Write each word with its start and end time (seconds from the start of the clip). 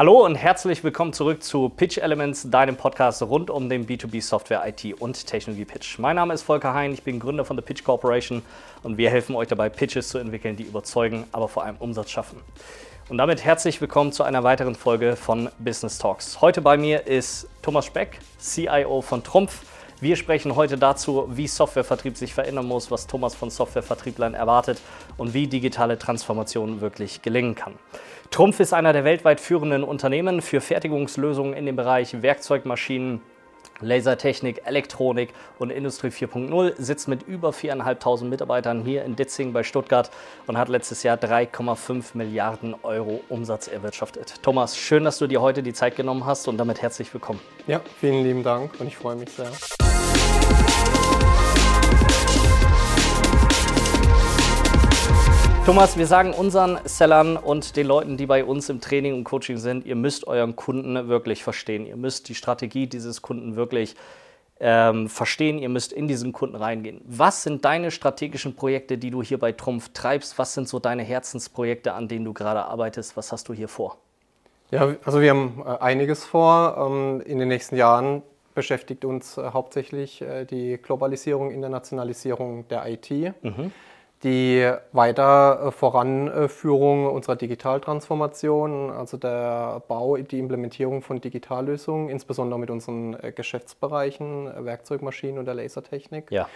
Hallo 0.00 0.24
und 0.24 0.34
herzlich 0.34 0.82
willkommen 0.82 1.12
zurück 1.12 1.42
zu 1.42 1.68
Pitch 1.68 1.98
Elements, 1.98 2.48
deinem 2.50 2.74
Podcast 2.74 3.20
rund 3.20 3.50
um 3.50 3.68
den 3.68 3.86
B2B 3.86 4.22
Software, 4.22 4.66
IT 4.66 4.98
und 4.98 5.26
Technologie 5.26 5.66
Pitch. 5.66 5.98
Mein 5.98 6.16
Name 6.16 6.32
ist 6.32 6.42
Volker 6.42 6.72
Hein, 6.72 6.94
ich 6.94 7.02
bin 7.02 7.20
Gründer 7.20 7.44
von 7.44 7.54
der 7.54 7.62
Pitch 7.62 7.84
Corporation 7.84 8.40
und 8.82 8.96
wir 8.96 9.10
helfen 9.10 9.36
euch 9.36 9.48
dabei, 9.48 9.68
Pitches 9.68 10.08
zu 10.08 10.16
entwickeln, 10.16 10.56
die 10.56 10.62
überzeugen, 10.62 11.26
aber 11.32 11.48
vor 11.48 11.64
allem 11.64 11.76
Umsatz 11.76 12.08
schaffen. 12.08 12.40
Und 13.10 13.18
damit 13.18 13.44
herzlich 13.44 13.78
willkommen 13.82 14.10
zu 14.10 14.22
einer 14.22 14.42
weiteren 14.42 14.74
Folge 14.74 15.16
von 15.16 15.50
Business 15.58 15.98
Talks. 15.98 16.40
Heute 16.40 16.62
bei 16.62 16.78
mir 16.78 17.06
ist 17.06 17.46
Thomas 17.60 17.84
Speck, 17.84 18.20
CIO 18.38 19.02
von 19.02 19.22
Trumpf. 19.22 19.66
Wir 20.02 20.16
sprechen 20.16 20.56
heute 20.56 20.78
dazu, 20.78 21.26
wie 21.28 21.46
Softwarevertrieb 21.46 22.16
sich 22.16 22.32
verändern 22.32 22.64
muss, 22.64 22.90
was 22.90 23.06
Thomas 23.06 23.34
von 23.34 23.50
Softwarevertrieblern 23.50 24.32
erwartet 24.32 24.80
und 25.18 25.34
wie 25.34 25.46
digitale 25.46 25.98
Transformation 25.98 26.80
wirklich 26.80 27.20
gelingen 27.20 27.54
kann. 27.54 27.74
Trumpf 28.30 28.60
ist 28.60 28.72
einer 28.72 28.94
der 28.94 29.04
weltweit 29.04 29.40
führenden 29.40 29.84
Unternehmen 29.84 30.40
für 30.40 30.62
Fertigungslösungen 30.62 31.52
in 31.52 31.66
dem 31.66 31.76
Bereich 31.76 32.22
Werkzeugmaschinen, 32.22 33.20
Lasertechnik, 33.80 34.62
Elektronik 34.64 35.32
und 35.58 35.70
Industrie 35.70 36.08
4.0, 36.08 36.74
sitzt 36.78 37.08
mit 37.08 37.22
über 37.22 37.50
4.500 37.50 38.24
Mitarbeitern 38.24 38.84
hier 38.84 39.04
in 39.04 39.16
Ditzing 39.16 39.52
bei 39.52 39.62
Stuttgart 39.62 40.10
und 40.46 40.58
hat 40.58 40.68
letztes 40.68 41.02
Jahr 41.02 41.16
3,5 41.16 42.04
Milliarden 42.14 42.74
Euro 42.82 43.22
Umsatz 43.28 43.68
erwirtschaftet. 43.68 44.42
Thomas, 44.42 44.76
schön, 44.76 45.04
dass 45.04 45.18
du 45.18 45.26
dir 45.26 45.40
heute 45.40 45.62
die 45.62 45.72
Zeit 45.72 45.96
genommen 45.96 46.26
hast 46.26 46.48
und 46.48 46.56
damit 46.58 46.82
herzlich 46.82 47.12
willkommen. 47.12 47.40
Ja, 47.66 47.80
vielen 47.98 48.24
lieben 48.24 48.42
Dank 48.42 48.78
und 48.80 48.86
ich 48.86 48.96
freue 48.96 49.16
mich 49.16 49.30
sehr. 49.30 49.50
Thomas, 55.70 55.96
wir 55.96 56.08
sagen 56.08 56.32
unseren 56.32 56.80
Sellern 56.82 57.36
und 57.36 57.76
den 57.76 57.86
Leuten, 57.86 58.16
die 58.16 58.26
bei 58.26 58.44
uns 58.44 58.68
im 58.70 58.80
Training 58.80 59.14
und 59.14 59.22
Coaching 59.22 59.56
sind, 59.56 59.86
ihr 59.86 59.94
müsst 59.94 60.26
euren 60.26 60.56
Kunden 60.56 61.06
wirklich 61.06 61.44
verstehen. 61.44 61.86
Ihr 61.86 61.94
müsst 61.94 62.28
die 62.28 62.34
Strategie 62.34 62.88
dieses 62.88 63.22
Kunden 63.22 63.54
wirklich 63.54 63.94
ähm, 64.58 65.08
verstehen. 65.08 65.60
Ihr 65.60 65.68
müsst 65.68 65.92
in 65.92 66.08
diesen 66.08 66.32
Kunden 66.32 66.56
reingehen. 66.56 67.00
Was 67.04 67.44
sind 67.44 67.64
deine 67.64 67.92
strategischen 67.92 68.56
Projekte, 68.56 68.98
die 68.98 69.12
du 69.12 69.22
hier 69.22 69.38
bei 69.38 69.52
Trumpf 69.52 69.90
treibst? 69.92 70.40
Was 70.40 70.54
sind 70.54 70.68
so 70.68 70.80
deine 70.80 71.04
Herzensprojekte, 71.04 71.92
an 71.92 72.08
denen 72.08 72.24
du 72.24 72.32
gerade 72.32 72.64
arbeitest? 72.64 73.16
Was 73.16 73.30
hast 73.30 73.48
du 73.48 73.54
hier 73.54 73.68
vor? 73.68 73.96
Ja, 74.72 74.96
also 75.04 75.20
wir 75.20 75.30
haben 75.30 75.62
äh, 75.64 75.78
einiges 75.78 76.24
vor. 76.24 76.84
Ähm, 76.90 77.20
in 77.20 77.38
den 77.38 77.46
nächsten 77.46 77.76
Jahren 77.76 78.22
beschäftigt 78.56 79.04
uns 79.04 79.38
äh, 79.38 79.50
hauptsächlich 79.52 80.20
äh, 80.20 80.46
die 80.46 80.78
Globalisierung, 80.82 81.52
Internationalisierung 81.52 82.66
der 82.66 82.88
IT. 82.88 83.08
Mhm 83.42 83.70
die 84.22 84.70
Weiter 84.92 85.66
äh, 85.66 85.70
Voranführung 85.70 87.06
unserer 87.06 87.36
Digitaltransformation, 87.36 88.90
also 88.90 89.16
der 89.16 89.82
Bau, 89.88 90.16
die 90.16 90.38
Implementierung 90.38 91.02
von 91.02 91.20
Digitallösungen, 91.20 92.08
insbesondere 92.10 92.58
mit 92.58 92.70
unseren 92.70 93.14
äh, 93.14 93.32
Geschäftsbereichen, 93.32 94.46
äh, 94.46 94.64
Werkzeugmaschinen 94.64 95.38
und 95.38 95.46
der 95.46 95.54
Lasertechnik. 95.54 96.30
Ja. 96.30 96.48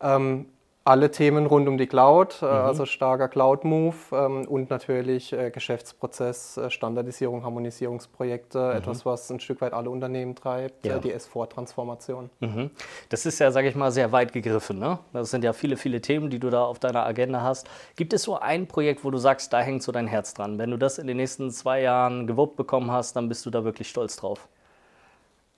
Ähm, 0.00 0.46
alle 0.86 1.10
Themen 1.10 1.46
rund 1.46 1.68
um 1.68 1.78
die 1.78 1.88
Cloud, 1.88 2.40
äh, 2.42 2.44
mhm. 2.44 2.50
also 2.50 2.86
starker 2.86 3.28
Cloud-Move 3.28 3.96
ähm, 4.12 4.46
und 4.46 4.70
natürlich 4.70 5.32
äh, 5.32 5.50
Geschäftsprozess, 5.50 6.56
äh, 6.56 6.70
Standardisierung, 6.70 7.42
Harmonisierungsprojekte, 7.42 8.58
mhm. 8.58 8.76
etwas, 8.76 9.04
was 9.04 9.28
ein 9.30 9.40
Stück 9.40 9.60
weit 9.60 9.72
alle 9.72 9.90
Unternehmen 9.90 10.36
treibt, 10.36 10.86
ja. 10.86 10.98
die 10.98 11.12
S4-Transformation. 11.12 12.30
Mhm. 12.38 12.70
Das 13.08 13.26
ist 13.26 13.40
ja, 13.40 13.50
sage 13.50 13.68
ich 13.68 13.74
mal, 13.74 13.90
sehr 13.90 14.12
weit 14.12 14.32
gegriffen. 14.32 14.78
Ne? 14.78 15.00
Das 15.12 15.30
sind 15.30 15.42
ja 15.42 15.52
viele, 15.52 15.76
viele 15.76 16.00
Themen, 16.00 16.30
die 16.30 16.38
du 16.38 16.50
da 16.50 16.64
auf 16.64 16.78
deiner 16.78 17.04
Agenda 17.04 17.42
hast. 17.42 17.68
Gibt 17.96 18.12
es 18.12 18.22
so 18.22 18.38
ein 18.38 18.68
Projekt, 18.68 19.04
wo 19.04 19.10
du 19.10 19.18
sagst, 19.18 19.52
da 19.52 19.60
hängt 19.60 19.82
so 19.82 19.90
dein 19.90 20.06
Herz 20.06 20.34
dran? 20.34 20.56
Wenn 20.58 20.70
du 20.70 20.76
das 20.76 20.98
in 20.98 21.08
den 21.08 21.16
nächsten 21.16 21.50
zwei 21.50 21.82
Jahren 21.82 22.28
gewuppt 22.28 22.56
bekommen 22.56 22.92
hast, 22.92 23.16
dann 23.16 23.28
bist 23.28 23.44
du 23.44 23.50
da 23.50 23.64
wirklich 23.64 23.88
stolz 23.88 24.16
drauf? 24.16 24.48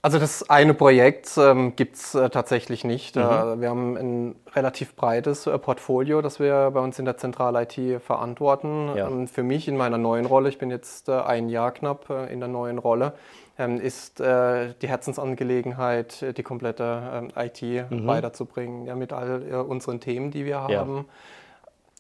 Also 0.01 0.21
das 0.21 0.49
eine 0.49 0.75
Projekt 0.75 1.37
ähm, 1.39 1.75
gibt 1.75 1.97
es 1.97 2.15
äh, 2.15 2.31
tatsächlich 2.31 2.85
nicht. 2.85 3.17
Mhm. 3.17 3.23
Äh, 3.23 3.61
wir 3.61 3.69
haben 3.69 3.97
ein 3.97 4.37
relativ 4.55 4.95
breites 4.95 5.49
äh, 5.49 5.59
Portfolio, 5.59 6.23
das 6.23 6.39
wir 6.39 6.71
bei 6.71 6.79
uns 6.81 7.01
in 7.01 7.05
der 7.05 7.17
Zentral-IT 7.17 8.01
verantworten. 8.01 8.95
Ja. 8.95 9.09
Ähm, 9.09 9.27
für 9.27 9.43
mich 9.43 9.67
in 9.67 9.77
meiner 9.77 9.99
neuen 9.99 10.25
Rolle, 10.25 10.51
ich 10.51 10.59
bin 10.59 10.71
jetzt 10.71 11.09
äh, 11.09 11.13
ein 11.13 11.49
Jahr 11.49 11.73
knapp 11.73 12.11
äh, 12.11 12.33
in 12.33 12.39
der 12.39 12.49
neuen 12.49 12.79
Rolle, 12.79 13.15
ähm, 13.59 13.81
ist 13.81 14.21
äh, 14.21 14.75
die 14.81 14.89
Herzensangelegenheit, 14.89 16.37
die 16.39 16.43
komplette 16.45 17.03
ähm, 17.13 17.33
IT 17.35 17.91
mhm. 17.91 18.07
weiterzubringen, 18.07 18.87
ja, 18.87 18.95
mit 18.95 19.13
all 19.13 19.65
unseren 19.69 19.99
Themen, 19.99 20.31
die 20.31 20.45
wir 20.45 20.61
haben. 20.61 20.97
Ja. 20.97 21.05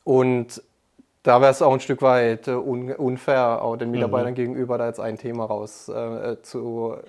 Und 0.04 0.62
da 1.22 1.40
wäre 1.40 1.50
es 1.50 1.62
auch 1.62 1.72
ein 1.72 1.80
Stück 1.80 2.02
weit 2.02 2.48
äh, 2.48 2.52
un 2.52 2.92
unfair, 2.92 3.62
auch 3.62 3.76
den 3.76 3.90
Mitarbeitern 3.90 4.30
mhm. 4.30 4.36
gegenüber 4.36 4.78
da 4.78 4.86
jetzt 4.86 5.00
ein 5.00 5.18
Thema 5.18 5.44
rauszunehmen, 5.44 7.06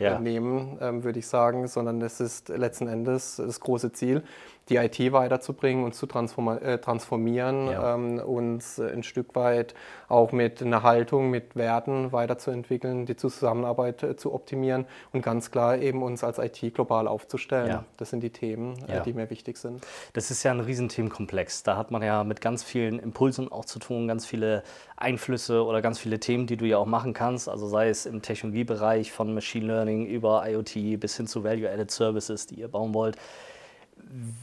äh, 0.78 0.82
ja. 0.82 0.90
ähm, 0.90 1.04
würde 1.04 1.20
ich 1.20 1.28
sagen, 1.28 1.68
sondern 1.68 2.02
es 2.02 2.20
ist 2.20 2.50
letzten 2.50 2.88
Endes 2.88 3.38
das 3.38 3.60
große 3.60 3.92
Ziel, 3.92 4.24
die 4.70 4.76
IT 4.76 5.00
weiterzubringen 5.12 5.84
und 5.84 5.96
zu 5.96 6.08
äh, 6.08 6.78
transformieren, 6.78 7.68
ja. 7.68 7.96
ähm, 7.96 8.20
uns 8.20 8.80
ein 8.80 9.04
Stück 9.04 9.36
weit 9.36 9.74
auch 10.08 10.32
mit 10.32 10.62
einer 10.62 10.84
Haltung, 10.84 11.30
mit 11.30 11.56
Werten 11.56 12.12
weiterzuentwickeln, 12.12 13.06
die 13.06 13.16
Zusammenarbeit 13.16 14.04
äh, 14.04 14.16
zu 14.16 14.34
optimieren 14.34 14.86
und 15.12 15.24
ganz 15.24 15.52
klar 15.52 15.78
eben 15.78 16.04
uns 16.04 16.24
als 16.24 16.38
IT 16.38 16.74
global 16.74 17.08
aufzustellen. 17.08 17.70
Ja. 17.70 17.86
Das 17.98 18.12
sind 18.12 18.22
die 18.22 18.30
Themen, 18.30 18.76
äh, 18.88 19.02
die 19.02 19.14
mir 19.14 19.30
wichtig 19.30 19.58
sind. 19.58 19.86
Das 20.14 20.32
ist 20.32 20.44
ja 20.44 20.52
ein 20.52 20.60
Riesenthemenkomplex. 20.60 21.64
Da 21.64 21.76
hat 21.76 21.92
man 21.92 22.04
ja 22.04 22.24
mit 22.24 22.42
ganz 22.42 22.64
vielen 22.64 23.00
Impulsen 23.00 23.52
auch 23.52 23.66
zu 23.66 23.80
tun, 23.80 23.99
ganz 24.08 24.26
viele 24.26 24.64
Einflüsse 24.98 25.64
oder 25.64 25.82
ganz 25.82 26.00
viele 26.00 26.20
Themen, 26.20 26.48
die 26.48 26.58
du 26.58 26.66
ja 26.66 26.78
auch 26.78 26.86
machen 26.86 27.14
kannst. 27.14 27.50
Also 27.50 27.68
sei 27.68 27.90
es 27.90 28.06
im 28.06 28.22
Technologiebereich 28.22 29.12
von 29.12 29.34
Machine 29.34 29.68
Learning 29.68 30.06
über 30.06 30.48
IoT 30.48 31.00
bis 31.00 31.18
hin 31.18 31.28
zu 31.28 31.44
Value-Added 31.44 31.92
Services, 31.92 32.48
die 32.48 32.56
ihr 32.56 32.68
bauen 32.68 32.94
wollt. 32.94 33.18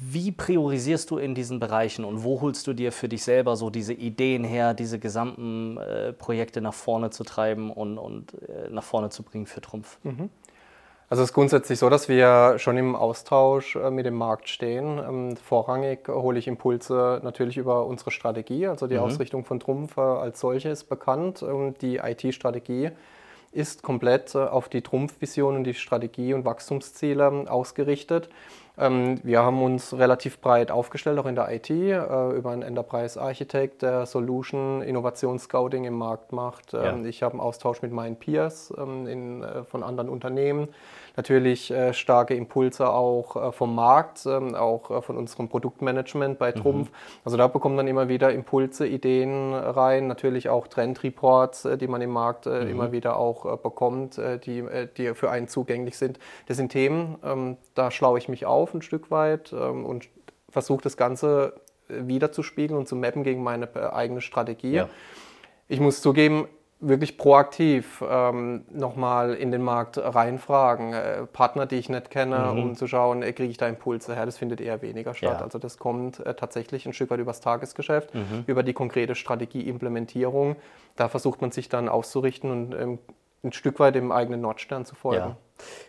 Wie 0.00 0.32
priorisierst 0.32 1.10
du 1.10 1.18
in 1.18 1.34
diesen 1.34 1.58
Bereichen 1.58 2.04
und 2.04 2.22
wo 2.22 2.40
holst 2.40 2.66
du 2.66 2.72
dir 2.72 2.92
für 2.92 3.08
dich 3.08 3.24
selber 3.24 3.56
so 3.56 3.70
diese 3.70 3.94
Ideen 3.94 4.44
her, 4.44 4.74
diese 4.74 4.98
gesamten 4.98 5.78
äh, 5.78 6.12
Projekte 6.12 6.60
nach 6.60 6.74
vorne 6.74 7.10
zu 7.10 7.24
treiben 7.24 7.70
und, 7.70 7.98
und 7.98 8.34
äh, 8.34 8.68
nach 8.70 8.84
vorne 8.84 9.08
zu 9.10 9.22
bringen 9.22 9.46
für 9.46 9.60
Trumpf? 9.60 9.98
Mhm. 10.04 10.30
Also 11.08 11.22
es 11.22 11.30
ist 11.30 11.34
grundsätzlich 11.34 11.78
so, 11.78 11.88
dass 11.88 12.08
wir 12.08 12.58
schon 12.58 12.76
im 12.76 12.96
Austausch 12.96 13.76
äh, 13.76 13.90
mit 13.90 14.06
dem 14.06 14.14
Markt 14.14 14.48
stehen. 14.48 14.98
Ähm, 14.98 15.36
vorrangig 15.36 16.08
hole 16.08 16.38
ich 16.38 16.48
Impulse 16.48 17.20
natürlich 17.22 17.56
über 17.56 17.86
unsere 17.86 18.10
Strategie, 18.10 18.66
also 18.66 18.88
die 18.88 18.96
mhm. 18.96 19.02
Ausrichtung 19.02 19.44
von 19.44 19.60
Trumpf 19.60 19.96
äh, 19.96 20.00
als 20.00 20.40
solche 20.40 20.68
ist 20.68 20.84
bekannt. 20.84 21.44
Die 21.80 21.98
IT-Strategie 21.98 22.90
ist 23.52 23.84
komplett 23.84 24.34
äh, 24.34 24.38
auf 24.38 24.68
die 24.68 24.82
Trumpf-Vision 24.82 25.56
und 25.56 25.64
die 25.64 25.74
Strategie 25.74 26.34
und 26.34 26.44
Wachstumsziele 26.44 27.46
ausgerichtet. 27.48 28.28
Ähm, 28.78 29.20
wir 29.22 29.42
haben 29.42 29.62
uns 29.62 29.94
relativ 29.94 30.40
breit 30.40 30.70
aufgestellt, 30.70 31.18
auch 31.18 31.26
in 31.26 31.34
der 31.34 31.50
IT, 31.50 31.70
äh, 31.70 31.94
über 32.36 32.50
einen 32.50 32.62
Enterprise 32.62 33.20
Architect, 33.20 33.82
der 33.82 34.04
Solution 34.04 34.82
Innovation 34.82 35.38
Scouting 35.38 35.84
im 35.84 35.94
Markt 35.94 36.32
macht. 36.32 36.74
Ja. 36.74 36.90
Ähm, 36.90 37.06
ich 37.06 37.22
habe 37.22 37.32
einen 37.32 37.40
Austausch 37.40 37.80
mit 37.80 37.92
meinen 37.92 38.16
Peers 38.16 38.72
ähm, 38.76 39.06
in, 39.06 39.42
äh, 39.42 39.64
von 39.64 39.82
anderen 39.82 40.10
Unternehmen. 40.10 40.68
Natürlich 41.16 41.70
äh, 41.70 41.94
starke 41.94 42.34
Impulse 42.34 42.90
auch 42.90 43.54
vom 43.54 43.74
Markt, 43.74 44.26
auch 44.26 45.02
von 45.02 45.16
unserem 45.16 45.48
Produktmanagement 45.48 46.38
bei 46.38 46.52
Trumpf. 46.52 46.90
Mhm. 46.90 46.94
Also 47.24 47.38
da 47.38 47.48
bekommt 47.48 47.76
man 47.76 47.88
immer 47.88 48.08
wieder 48.08 48.32
Impulse, 48.32 48.86
Ideen 48.86 49.54
rein. 49.54 50.08
Natürlich 50.08 50.50
auch 50.50 50.66
Trendreports, 50.66 51.66
die 51.80 51.88
man 51.88 52.02
im 52.02 52.10
Markt 52.10 52.44
mhm. 52.44 52.68
immer 52.68 52.92
wieder 52.92 53.16
auch 53.16 53.56
bekommt, 53.58 54.20
die, 54.44 54.62
die 54.98 55.14
für 55.14 55.30
einen 55.30 55.48
zugänglich 55.48 55.96
sind. 55.96 56.18
Das 56.48 56.58
sind 56.58 56.70
Themen, 56.70 57.56
da 57.74 57.90
schlaue 57.90 58.18
ich 58.18 58.28
mich 58.28 58.44
auf 58.44 58.65
auf 58.66 58.74
ein 58.74 58.82
Stück 58.82 59.10
weit 59.10 59.52
ähm, 59.52 59.84
und 59.86 60.08
versuche 60.48 60.82
das 60.82 60.96
Ganze 60.96 61.54
wiederzuspiegeln 61.88 62.78
und 62.78 62.88
zu 62.88 62.96
mappen 62.96 63.22
gegen 63.22 63.42
meine 63.42 63.68
äh, 63.74 63.86
eigene 63.86 64.20
Strategie. 64.20 64.72
Ja. 64.72 64.88
Ich 65.68 65.80
muss 65.80 66.00
zugeben, 66.02 66.48
wirklich 66.78 67.16
proaktiv 67.16 68.04
ähm, 68.06 68.64
nochmal 68.70 69.34
in 69.34 69.50
den 69.50 69.62
Markt 69.62 69.98
reinfragen. 69.98 70.92
Äh, 70.92 71.26
Partner, 71.26 71.66
die 71.66 71.76
ich 71.76 71.88
nicht 71.88 72.10
kenne, 72.10 72.52
mhm. 72.52 72.58
um 72.58 72.74
zu 72.74 72.86
schauen, 72.86 73.22
äh, 73.22 73.32
kriege 73.32 73.50
ich 73.50 73.56
da 73.56 73.66
Impulse 73.66 74.14
her. 74.14 74.26
Das 74.26 74.36
findet 74.36 74.60
eher 74.60 74.82
weniger 74.82 75.14
statt. 75.14 75.38
Ja. 75.38 75.44
Also 75.44 75.58
das 75.58 75.78
kommt 75.78 76.20
äh, 76.20 76.34
tatsächlich 76.34 76.86
ein 76.86 76.92
Stück 76.92 77.10
weit 77.10 77.20
übers 77.20 77.40
Tagesgeschäft, 77.40 78.14
mhm. 78.14 78.44
über 78.46 78.62
die 78.62 78.74
konkrete 78.74 79.14
Strategieimplementierung. 79.14 80.56
Da 80.96 81.08
versucht 81.08 81.40
man 81.40 81.50
sich 81.50 81.68
dann 81.68 81.88
auszurichten 81.88 82.50
und 82.50 82.74
ähm, 82.74 82.98
ein 83.42 83.52
Stück 83.52 83.78
weit 83.78 83.94
dem 83.94 84.12
eigenen 84.12 84.40
Nordstern 84.40 84.84
zu 84.84 84.94
folgen. 84.94 85.30
Ja. 85.30 85.36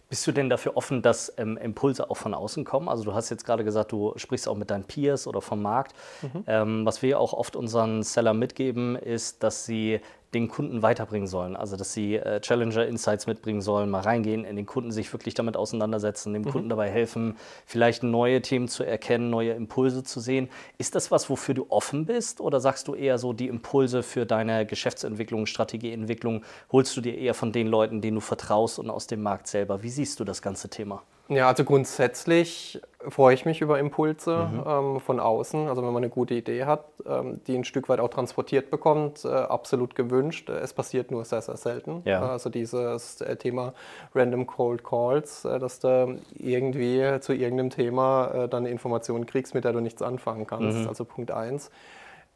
Bist 0.10 0.26
du 0.26 0.32
denn 0.32 0.50
dafür 0.50 0.78
offen, 0.78 1.02
dass 1.02 1.34
ähm, 1.38 1.58
Impulse 1.58 2.10
auch 2.10 2.18
von 2.18 2.34
außen 2.34 2.64
kommen? 2.64 2.88
Also 2.88 3.04
du 3.04 3.14
hast 3.14 3.30
jetzt 3.30 3.46
gerade 3.46 3.64
gesagt, 3.64 3.92
du 3.92 4.14
sprichst 4.16 4.48
auch 4.48 4.56
mit 4.56 4.72
deinen 4.72 4.86
Peers 4.86 5.28
oder 5.28 5.42
vom 5.42 5.62
Markt. 5.62 5.94
Mhm. 6.22 6.44
Ähm, 6.48 6.86
was 6.86 7.02
wir 7.02 7.20
auch 7.20 7.34
oft 7.34 7.56
unseren 7.56 8.04
Sellern 8.04 8.40
mitgeben, 8.40 8.96
ist, 8.96 9.44
dass 9.44 9.66
sie 9.66 10.00
den 10.34 10.50
Kunden 10.50 10.82
weiterbringen 10.82 11.28
sollen. 11.28 11.56
Also 11.56 11.78
dass 11.78 11.94
sie 11.94 12.16
äh, 12.16 12.42
Challenger 12.42 12.86
Insights 12.86 13.28
mitbringen 13.28 13.62
sollen, 13.62 13.90
mal 13.90 14.02
reingehen, 14.02 14.44
in 14.44 14.56
den 14.56 14.66
Kunden 14.66 14.92
sich 14.92 15.12
wirklich 15.14 15.34
damit 15.36 15.56
auseinandersetzen, 15.56 16.34
dem 16.34 16.42
mhm. 16.44 16.50
Kunden 16.50 16.70
dabei 16.70 16.90
helfen, 16.90 17.38
vielleicht 17.66 18.04
neue 18.04 18.42
Themen 18.42 18.68
zu 18.68 18.84
erkennen, 18.84 19.30
neue 19.30 19.54
Impulse 19.54 20.04
zu 20.04 20.20
sehen. 20.20 20.50
Ist 20.78 20.96
das 20.96 21.12
was, 21.12 21.30
wofür 21.30 21.56
du 21.56 21.68
offen 21.70 22.06
bist 22.06 22.42
oder 22.42 22.60
sagst 22.60 22.88
du 22.88 22.96
eher 22.96 23.18
so, 23.18 23.32
die 23.32 23.48
Impulse 23.48 24.04
für 24.04 24.26
deine 24.26 24.66
Geschäftsentwicklung, 24.66 25.46
Strategieentwicklung 25.46 26.44
holst 26.72 26.96
du 26.98 27.02
dir 27.02 27.18
eher 27.18 27.34
von 27.34 27.54
den 27.54 27.68
Leuten, 27.68 28.02
denen 28.02 28.16
du 28.16 28.22
vertraust 28.22 28.80
und 28.80 28.90
aus 28.90 29.08
dem 29.08 29.24
Markt 29.24 29.48
selber? 29.58 29.82
Wie 29.82 29.90
siehst 29.90 30.20
du 30.20 30.24
das 30.24 30.42
ganze 30.42 30.70
Thema? 30.70 31.02
Ja, 31.30 31.50
also 31.50 31.66
grundsätzlich 31.66 32.80
freue 33.10 33.34
ich 33.34 33.46
mich 33.46 33.60
über 33.60 33.80
Impulse 33.80 34.50
mhm. 34.50 34.64
ähm, 34.66 35.00
von 35.02 35.20
außen. 35.20 35.68
Also 35.68 35.82
wenn 35.84 35.92
man 35.92 36.04
eine 36.04 36.10
gute 36.10 36.36
Idee 36.36 36.64
hat, 36.64 36.86
ähm, 37.06 37.42
die 37.48 37.56
ein 37.56 37.66
Stück 37.66 37.90
weit 37.90 38.00
auch 38.00 38.10
transportiert 38.10 38.72
bekommt, 38.72 39.26
äh, 39.26 39.28
absolut 39.28 39.96
gewünscht. 39.96 40.50
Es 40.50 40.74
passiert 40.74 41.12
nur 41.12 41.26
sehr, 41.26 41.42
sehr 41.42 41.58
selten. 41.58 42.02
Ja. 42.06 42.22
Also 42.22 42.50
dieses 42.50 43.20
äh, 43.20 43.36
Thema 43.36 43.74
Random 44.16 44.48
Cold 44.48 44.86
Calls, 44.86 45.44
äh, 45.44 45.60
dass 45.60 45.80
du 45.80 46.18
irgendwie 46.36 47.20
zu 47.20 47.34
irgendeinem 47.34 47.72
Thema 47.72 48.28
äh, 48.28 48.48
dann 48.48 48.64
eine 48.64 48.70
Information 48.70 49.26
kriegst, 49.26 49.54
mit 49.54 49.66
der 49.66 49.74
du 49.74 49.82
nichts 49.82 50.02
anfangen 50.02 50.48
kannst. 50.48 50.80
Mhm. 50.80 50.88
Also 50.88 51.04
Punkt 51.04 51.32
1. 51.32 51.70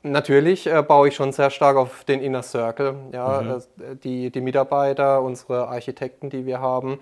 Natürlich 0.04 0.68
äh, 0.68 0.82
baue 0.82 1.10
ich 1.10 1.16
schon 1.16 1.32
sehr 1.32 1.52
stark 1.52 1.78
auf 1.78 2.04
den 2.04 2.22
Inner 2.22 2.44
Circle. 2.44 2.96
Ja, 3.12 3.42
mhm. 3.42 3.52
Äh, 3.52 3.96
die, 3.98 4.32
die 4.32 4.42
Mitarbeiter, 4.42 5.22
unsere 5.22 5.68
Architekten, 5.68 6.30
die 6.30 6.46
wir 6.46 6.60
haben, 6.60 7.00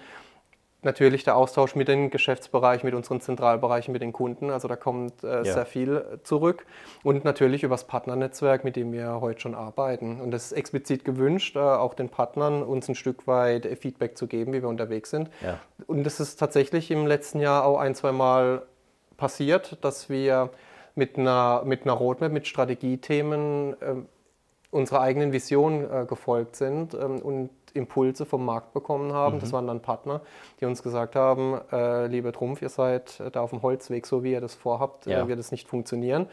natürlich 0.81 1.23
der 1.23 1.35
Austausch 1.35 1.75
mit 1.75 1.87
den 1.87 2.09
Geschäftsbereichen, 2.09 2.85
mit 2.85 2.95
unseren 2.95 3.21
Zentralbereichen, 3.21 3.91
mit 3.91 4.01
den 4.01 4.13
Kunden. 4.13 4.49
Also 4.49 4.67
da 4.67 4.75
kommt 4.75 5.23
äh, 5.23 5.27
ja. 5.27 5.43
sehr 5.43 5.65
viel 5.65 6.19
zurück. 6.23 6.65
Und 7.03 7.23
natürlich 7.23 7.63
über 7.63 7.73
das 7.73 7.85
Partnernetzwerk, 7.85 8.63
mit 8.63 8.75
dem 8.75 8.91
wir 8.91 9.21
heute 9.21 9.41
schon 9.41 9.55
arbeiten. 9.55 10.19
Und 10.19 10.31
das 10.31 10.47
ist 10.47 10.51
explizit 10.53 11.05
gewünscht, 11.05 11.55
äh, 11.55 11.59
auch 11.59 11.93
den 11.93 12.09
Partnern 12.09 12.63
uns 12.63 12.87
ein 12.89 12.95
Stück 12.95 13.27
weit 13.27 13.65
Feedback 13.79 14.17
zu 14.17 14.27
geben, 14.27 14.53
wie 14.53 14.61
wir 14.61 14.69
unterwegs 14.69 15.09
sind. 15.09 15.29
Ja. 15.41 15.59
Und 15.87 16.03
das 16.03 16.19
ist 16.19 16.37
tatsächlich 16.37 16.91
im 16.91 17.07
letzten 17.07 17.39
Jahr 17.39 17.65
auch 17.65 17.79
ein, 17.79 17.95
zwei 17.95 18.11
Mal 18.11 18.63
passiert, 19.17 19.77
dass 19.81 20.09
wir 20.09 20.49
mit 20.95 21.17
einer, 21.17 21.63
mit 21.65 21.83
einer 21.83 21.93
Roadmap, 21.93 22.31
mit 22.31 22.47
Strategiethemen 22.47 23.73
äh, 23.81 23.95
unserer 24.71 25.01
eigenen 25.01 25.31
Vision 25.31 25.83
äh, 25.83 26.05
gefolgt 26.05 26.55
sind 26.55 26.93
ähm, 26.93 27.19
und 27.19 27.49
Impulse 27.73 28.25
vom 28.25 28.45
Markt 28.45 28.73
bekommen 28.73 29.13
haben. 29.13 29.35
Mhm. 29.35 29.39
Das 29.41 29.53
waren 29.53 29.67
dann 29.67 29.81
Partner, 29.81 30.21
die 30.59 30.65
uns 30.65 30.83
gesagt 30.83 31.15
haben, 31.15 31.59
äh, 31.71 32.07
liebe 32.07 32.31
Trumpf, 32.31 32.61
ihr 32.61 32.69
seid 32.69 33.21
da 33.31 33.41
auf 33.41 33.51
dem 33.51 33.61
Holzweg, 33.61 34.05
so 34.05 34.23
wie 34.23 34.31
ihr 34.31 34.41
das 34.41 34.55
vorhabt, 34.55 35.07
äh, 35.07 35.11
ja. 35.11 35.23
äh, 35.23 35.27
wird 35.27 35.39
es 35.39 35.51
nicht 35.51 35.67
funktionieren. 35.67 36.27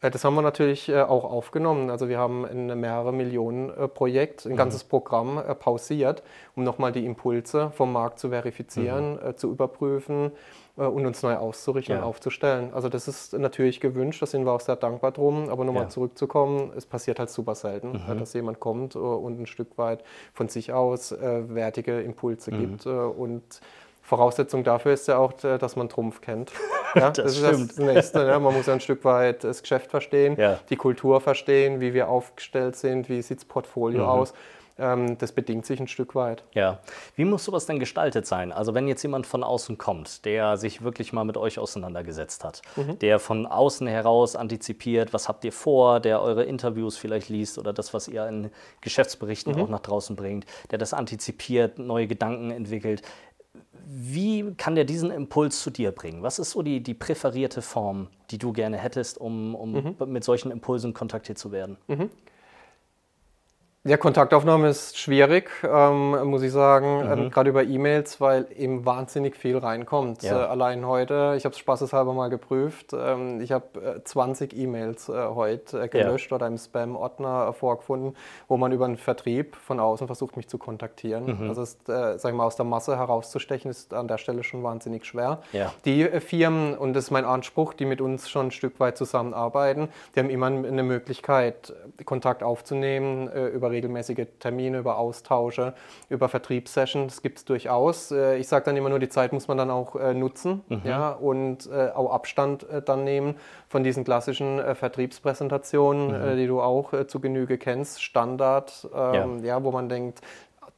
Äh, 0.00 0.10
das 0.10 0.24
haben 0.24 0.34
wir 0.34 0.42
natürlich 0.42 0.88
äh, 0.88 1.02
auch 1.02 1.24
aufgenommen. 1.24 1.90
Also 1.90 2.08
wir 2.08 2.18
haben 2.18 2.44
ein 2.44 2.78
mehrere 2.80 3.12
Millionen 3.12 3.72
Projekt, 3.94 4.46
ein 4.46 4.52
mhm. 4.52 4.56
ganzes 4.56 4.84
Programm 4.84 5.42
pausiert, 5.58 6.22
um 6.56 6.64
nochmal 6.64 6.92
die 6.92 7.04
Impulse 7.06 7.70
vom 7.74 7.92
Markt 7.92 8.18
zu 8.18 8.30
verifizieren, 8.30 9.14
mhm. 9.14 9.36
zu 9.36 9.50
überprüfen 9.50 10.32
äh, 10.80 10.82
und 10.82 11.06
uns 11.06 11.22
neu 11.22 11.36
auszurichten 11.36 11.94
ja. 11.94 12.02
und 12.02 12.08
aufzustellen. 12.08 12.72
Also 12.72 12.88
das 12.88 13.06
ist 13.08 13.32
natürlich 13.34 13.80
gewünscht, 13.80 14.22
da 14.22 14.26
sind 14.26 14.44
wir 14.44 14.52
auch 14.52 14.60
sehr 14.60 14.76
dankbar 14.76 15.12
drum. 15.12 15.48
Aber 15.48 15.64
nochmal 15.64 15.84
ja. 15.84 15.88
zurückzukommen, 15.88 16.72
es 16.76 16.86
passiert 16.86 17.18
halt 17.18 17.30
super 17.30 17.54
selten, 17.54 17.92
mhm. 17.92 18.18
dass 18.18 18.32
jemand 18.32 18.60
kommt 18.60 18.94
äh, 18.94 18.98
und 18.98 19.40
ein 19.40 19.46
Stück 19.46 19.78
weit 19.78 20.02
von 20.32 20.48
sich 20.48 20.72
aus 20.72 21.12
äh, 21.12 21.54
wertige 21.54 22.00
Impulse 22.00 22.52
mhm. 22.52 22.58
gibt. 22.58 22.86
und 22.86 23.60
Voraussetzung 24.02 24.64
dafür 24.64 24.92
ist 24.92 25.06
ja 25.08 25.18
auch, 25.18 25.32
dass 25.32 25.76
man 25.76 25.88
Trumpf 25.88 26.20
kennt. 26.20 26.52
Ja, 26.96 27.10
das, 27.10 27.40
das 27.40 27.60
ist 27.60 27.78
das 27.78 27.78
Nächste. 27.78 28.26
Ne? 28.26 28.40
Man 28.40 28.52
muss 28.52 28.66
ja 28.66 28.72
ein 28.72 28.80
Stück 28.80 29.04
weit 29.04 29.44
das 29.44 29.62
Geschäft 29.62 29.92
verstehen, 29.92 30.34
ja. 30.36 30.58
die 30.70 30.74
Kultur 30.74 31.20
verstehen, 31.20 31.78
wie 31.78 31.94
wir 31.94 32.08
aufgestellt 32.08 32.74
sind, 32.74 33.08
wie 33.08 33.22
sieht 33.22 33.38
das 33.38 33.44
Portfolio 33.44 34.02
mhm. 34.02 34.08
aus 34.08 34.34
ähm, 34.80 35.18
das 35.18 35.32
bedingt 35.32 35.66
sich 35.66 35.78
ein 35.78 35.88
Stück 35.88 36.14
weit. 36.14 36.42
Ja. 36.54 36.80
Wie 37.14 37.24
muss 37.24 37.44
sowas 37.44 37.66
denn 37.66 37.78
gestaltet 37.78 38.26
sein? 38.26 38.50
Also 38.50 38.74
wenn 38.74 38.88
jetzt 38.88 39.02
jemand 39.02 39.26
von 39.26 39.44
außen 39.44 39.78
kommt, 39.78 40.24
der 40.24 40.56
sich 40.56 40.82
wirklich 40.82 41.12
mal 41.12 41.24
mit 41.24 41.36
euch 41.36 41.58
auseinandergesetzt 41.58 42.44
hat, 42.44 42.62
mhm. 42.76 42.98
der 42.98 43.18
von 43.18 43.46
außen 43.46 43.86
heraus 43.86 44.36
antizipiert, 44.36 45.12
was 45.12 45.28
habt 45.28 45.44
ihr 45.44 45.52
vor, 45.52 46.00
der 46.00 46.22
eure 46.22 46.44
Interviews 46.44 46.96
vielleicht 46.96 47.28
liest 47.28 47.58
oder 47.58 47.72
das, 47.72 47.92
was 47.94 48.08
ihr 48.08 48.26
in 48.26 48.50
Geschäftsberichten 48.80 49.54
mhm. 49.54 49.62
auch 49.62 49.68
nach 49.68 49.80
draußen 49.80 50.16
bringt, 50.16 50.46
der 50.70 50.78
das 50.78 50.94
antizipiert, 50.94 51.78
neue 51.78 52.06
Gedanken 52.06 52.50
entwickelt. 52.50 53.02
Wie 53.86 54.54
kann 54.54 54.74
der 54.74 54.84
diesen 54.84 55.10
Impuls 55.10 55.60
zu 55.62 55.70
dir 55.70 55.92
bringen? 55.92 56.22
Was 56.22 56.38
ist 56.38 56.52
so 56.52 56.62
die, 56.62 56.82
die 56.82 56.94
präferierte 56.94 57.62
Form, 57.62 58.08
die 58.30 58.38
du 58.38 58.52
gerne 58.52 58.76
hättest, 58.76 59.18
um, 59.18 59.54
um 59.54 59.72
mhm. 59.72 59.96
mit 60.06 60.24
solchen 60.24 60.50
Impulsen 60.50 60.94
kontaktiert 60.94 61.38
zu 61.38 61.52
werden? 61.52 61.76
Mhm. 61.88 62.10
Ja, 63.82 63.96
Kontaktaufnahme 63.96 64.68
ist 64.68 64.98
schwierig, 64.98 65.50
ähm, 65.64 66.28
muss 66.28 66.42
ich 66.42 66.52
sagen, 66.52 66.98
mhm. 66.98 67.12
ähm, 67.12 67.30
gerade 67.30 67.48
über 67.48 67.64
E-Mails, 67.64 68.20
weil 68.20 68.46
eben 68.54 68.84
wahnsinnig 68.84 69.34
viel 69.34 69.56
reinkommt. 69.56 70.22
Ja. 70.22 70.38
Äh, 70.38 70.48
allein 70.48 70.86
heute, 70.86 71.32
ich 71.38 71.46
habe 71.46 71.54
es 71.54 71.58
spaßeshalber 71.58 72.12
mal 72.12 72.28
geprüft, 72.28 72.92
ähm, 72.92 73.40
ich 73.40 73.52
habe 73.52 73.96
äh, 73.96 74.04
20 74.04 74.54
E-Mails 74.54 75.08
äh, 75.08 75.28
heute 75.28 75.80
äh, 75.84 75.88
gelöscht 75.88 76.30
ja. 76.30 76.34
oder 76.34 76.46
im 76.46 76.58
Spam-Ordner 76.58 77.48
äh, 77.48 77.52
vorgefunden, 77.54 78.16
wo 78.48 78.58
man 78.58 78.70
über 78.70 78.84
einen 78.84 78.98
Vertrieb 78.98 79.56
von 79.56 79.80
außen 79.80 80.06
versucht, 80.06 80.36
mich 80.36 80.46
zu 80.46 80.58
kontaktieren. 80.58 81.38
Mhm. 81.40 81.48
Also 81.48 81.62
ist, 81.62 81.88
äh, 81.88 82.18
sag 82.18 82.32
ich 82.32 82.36
mal, 82.36 82.44
aus 82.44 82.56
der 82.56 82.66
Masse 82.66 82.98
herauszustechen, 82.98 83.70
ist 83.70 83.94
an 83.94 84.08
der 84.08 84.18
Stelle 84.18 84.42
schon 84.42 84.62
wahnsinnig 84.62 85.06
schwer. 85.06 85.40
Ja. 85.52 85.72
Die 85.86 86.04
Firmen, 86.20 86.76
und 86.76 86.92
das 86.92 87.04
ist 87.04 87.12
mein 87.12 87.24
Anspruch, 87.24 87.72
die 87.72 87.86
mit 87.86 88.02
uns 88.02 88.28
schon 88.28 88.48
ein 88.48 88.50
Stück 88.50 88.78
weit 88.78 88.98
zusammenarbeiten, 88.98 89.88
die 90.14 90.20
haben 90.20 90.28
immer 90.28 90.48
eine 90.48 90.82
Möglichkeit, 90.82 91.72
Kontakt 92.04 92.42
aufzunehmen 92.42 93.32
über 93.32 93.69
regelmäßige 93.70 94.26
Termine, 94.38 94.78
über 94.78 94.98
Austausche, 94.98 95.74
über 96.08 96.28
Vertriebssessions. 96.28 97.14
Das 97.14 97.22
gibt 97.22 97.38
es 97.38 97.44
durchaus. 97.44 98.10
Äh, 98.10 98.36
ich 98.38 98.48
sage 98.48 98.64
dann 98.64 98.76
immer 98.76 98.88
nur, 98.88 98.98
die 98.98 99.08
Zeit 99.08 99.32
muss 99.32 99.48
man 99.48 99.56
dann 99.56 99.70
auch 99.70 99.96
äh, 99.96 100.14
nutzen 100.14 100.62
mhm. 100.68 100.82
ja, 100.84 101.10
und 101.10 101.68
äh, 101.70 101.90
auch 101.90 102.12
Abstand 102.12 102.66
dann 102.84 103.04
nehmen 103.04 103.36
von 103.68 103.84
diesen 103.84 104.04
klassischen 104.04 104.60
Vertriebspräsentationen, 104.74 106.32
mhm. 106.32 106.36
die 106.36 106.46
du 106.46 106.60
auch 106.60 106.92
zu 107.06 107.20
Genüge 107.20 107.58
kennst, 107.58 108.02
Standard, 108.02 108.88
ähm, 108.94 109.38
ja. 109.44 109.56
ja. 109.56 109.64
wo 109.64 109.70
man 109.70 109.88
denkt, 109.88 110.20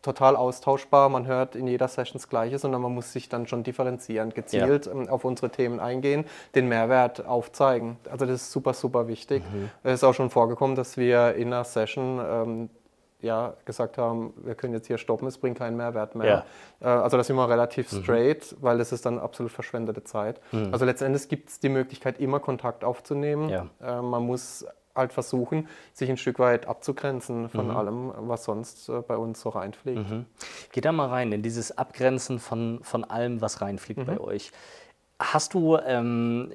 total 0.03 0.37
austauschbar, 0.37 1.09
man 1.09 1.27
hört 1.27 1.55
in 1.57 1.67
jeder 1.67 1.89
Session 1.89 2.15
das 2.15 2.29
Gleiche, 2.29 2.59
sondern 2.59 2.83
man 2.83 2.93
muss 2.93 3.13
sich 3.13 3.29
dann 3.29 3.47
schon 3.47 3.63
differenzieren, 3.63 4.31
gezielt 4.31 4.87
ja. 4.87 4.93
Ähm, 4.93 5.09
auf 5.09 5.25
unsere 5.25 5.51
Themen 5.51 5.81
eingehen, 5.81 6.25
den 6.55 6.69
Mehrwert 6.69 7.25
aufzeigen. 7.25 7.97
Also 8.11 8.27
das 8.27 8.43
ist 8.43 8.53
super, 8.53 8.75
super 8.75 9.09
wichtig. 9.09 9.43
Mhm. 9.53 9.71
Es 9.85 9.95
ist 9.95 10.05
auch 10.05 10.15
schon 10.15 10.31
vorgekommen, 10.31 10.77
dass 10.77 10.97
wir 10.97 11.35
in 11.37 11.49
einer 11.49 11.65
Session 11.65 12.21
ähm, 12.21 12.71
ja, 13.23 13.55
gesagt 13.65 13.99
haben, 13.99 14.35
wir 14.37 14.55
können 14.55 14.75
jetzt 14.75 14.89
hier 14.89 14.99
stoppen, 14.99 15.27
es 15.29 15.39
bringt 15.39 15.59
keinen 15.59 15.77
Mehrwert 15.77 16.15
mehr. 16.15 16.45
Ja. 16.81 16.97
Äh, 16.99 17.01
also 17.03 17.17
das 17.17 17.27
ist 17.27 17.31
immer 17.31 17.49
relativ 17.49 17.91
mhm. 17.93 18.03
straight, 18.03 18.53
mhm. 18.53 18.57
weil 18.61 18.79
das 18.79 18.93
ist 18.93 19.07
dann 19.07 19.19
absolut 19.19 19.53
verschwendete 19.53 20.05
Zeit. 20.05 20.41
Mhm. 20.53 20.69
Also 20.73 20.85
letztendlich 20.85 21.29
gibt 21.29 21.49
es 21.49 21.61
die 21.61 21.69
Möglichkeit, 21.69 22.21
immer 22.21 22.41
Kontakt 22.41 22.85
aufzunehmen. 22.85 23.49
Ja. 23.49 23.67
Äh, 23.81 24.03
man 24.03 24.25
muss 24.25 24.67
halt 24.95 25.13
versuchen, 25.13 25.69
sich 25.93 26.11
ein 26.11 26.17
Stück 26.17 26.39
weit 26.39 26.67
abzugrenzen 26.67 27.49
von 27.49 27.69
mhm. 27.69 27.77
allem, 27.77 28.13
was 28.17 28.45
sonst 28.45 28.89
äh, 28.89 29.01
bei 29.01 29.17
uns 29.17 29.41
so 29.41 29.49
reinfliegt. 29.51 30.11
Mhm. 30.11 30.27
Geh 30.73 30.81
da 30.81 30.93
mal 30.93 31.09
rein 31.09 31.33
in 31.33 31.43
dieses 31.43 31.77
Abgrenzen 31.79 32.39
von, 32.39 32.81
von 32.83 33.05
allem, 33.05 33.41
was 33.41 33.61
reinfliegt 33.61 34.05
bei 34.05 34.15
mhm. 34.15 34.21
euch. 34.21 34.53
Hast 35.23 35.55
du 35.55 35.79
ähm, 35.79 36.53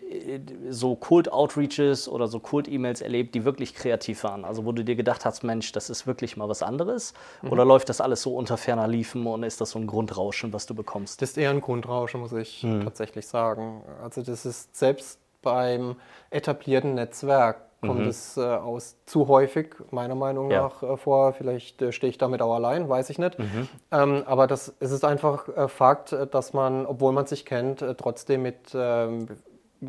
so 0.69 0.95
Cold 0.95 1.31
Outreaches 1.31 2.09
oder 2.09 2.27
so 2.27 2.39
Cold 2.39 2.67
E-Mails 2.67 3.01
erlebt, 3.01 3.33
die 3.33 3.45
wirklich 3.45 3.73
kreativ 3.73 4.23
waren? 4.23 4.43
Also 4.43 4.65
wo 4.65 4.73
du 4.73 4.83
dir 4.83 4.95
gedacht 4.95 5.23
hast, 5.25 5.43
Mensch, 5.43 5.71
das 5.71 5.89
ist 5.89 6.05
wirklich 6.05 6.35
mal 6.35 6.49
was 6.49 6.61
anderes? 6.61 7.13
Mhm. 7.41 7.51
Oder 7.51 7.65
läuft 7.65 7.87
das 7.89 8.01
alles 8.01 8.21
so 8.21 8.35
unter 8.35 8.57
ferner 8.57 8.87
Liefen 8.87 9.25
und 9.25 9.43
ist 9.43 9.61
das 9.61 9.71
so 9.71 9.79
ein 9.79 9.87
Grundrauschen, 9.87 10.51
was 10.51 10.65
du 10.65 10.75
bekommst? 10.75 11.21
Das 11.21 11.31
ist 11.31 11.37
eher 11.37 11.51
ein 11.51 11.61
Grundrauschen, 11.61 12.19
muss 12.19 12.33
ich 12.33 12.63
mhm. 12.63 12.83
tatsächlich 12.83 13.25
sagen. 13.27 13.83
Also 14.03 14.21
das 14.21 14.45
ist 14.45 14.75
selbst 14.75 15.19
beim 15.41 15.95
etablierten 16.29 16.95
Netzwerk 16.95 17.66
kommt 17.81 18.01
mhm. 18.01 18.07
es 18.07 18.37
äh, 18.37 18.41
aus 18.41 18.97
zu 19.05 19.27
häufig, 19.27 19.75
meiner 19.91 20.15
Meinung 20.15 20.49
ja. 20.49 20.63
nach, 20.63 20.83
äh, 20.83 20.97
vor. 20.97 21.33
Vielleicht 21.33 21.81
äh, 21.81 21.91
stehe 21.91 22.09
ich 22.09 22.17
damit 22.17 22.41
auch 22.41 22.55
allein, 22.55 22.89
weiß 22.89 23.09
ich 23.09 23.19
nicht. 23.19 23.37
Mhm. 23.37 23.67
Ähm, 23.91 24.23
aber 24.25 24.47
das, 24.47 24.73
es 24.79 24.91
ist 24.91 25.05
einfach 25.05 25.47
äh, 25.49 25.67
Fakt, 25.67 26.11
äh, 26.11 26.25
dass 26.25 26.53
man, 26.53 26.85
obwohl 26.85 27.11
man 27.13 27.27
sich 27.27 27.45
kennt, 27.45 27.81
äh, 27.81 27.93
trotzdem 27.93 28.41
mit 28.41 28.71
ähm, 28.73 29.27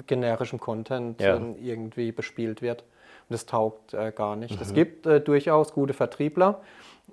generischem 0.07 0.61
Content 0.61 1.21
ja. 1.21 1.37
Ähm, 1.37 1.57
irgendwie 1.59 2.13
bespielt 2.13 2.61
wird. 2.61 2.83
Und 2.83 3.35
das 3.35 3.47
taugt 3.47 3.95
gar 4.15 4.37
nicht. 4.37 4.57
Mhm. 4.57 4.63
Es 4.63 4.73
gibt 4.73 5.05
durchaus 5.05 5.75
gute 5.75 5.93
Vertriebler, 5.93 6.61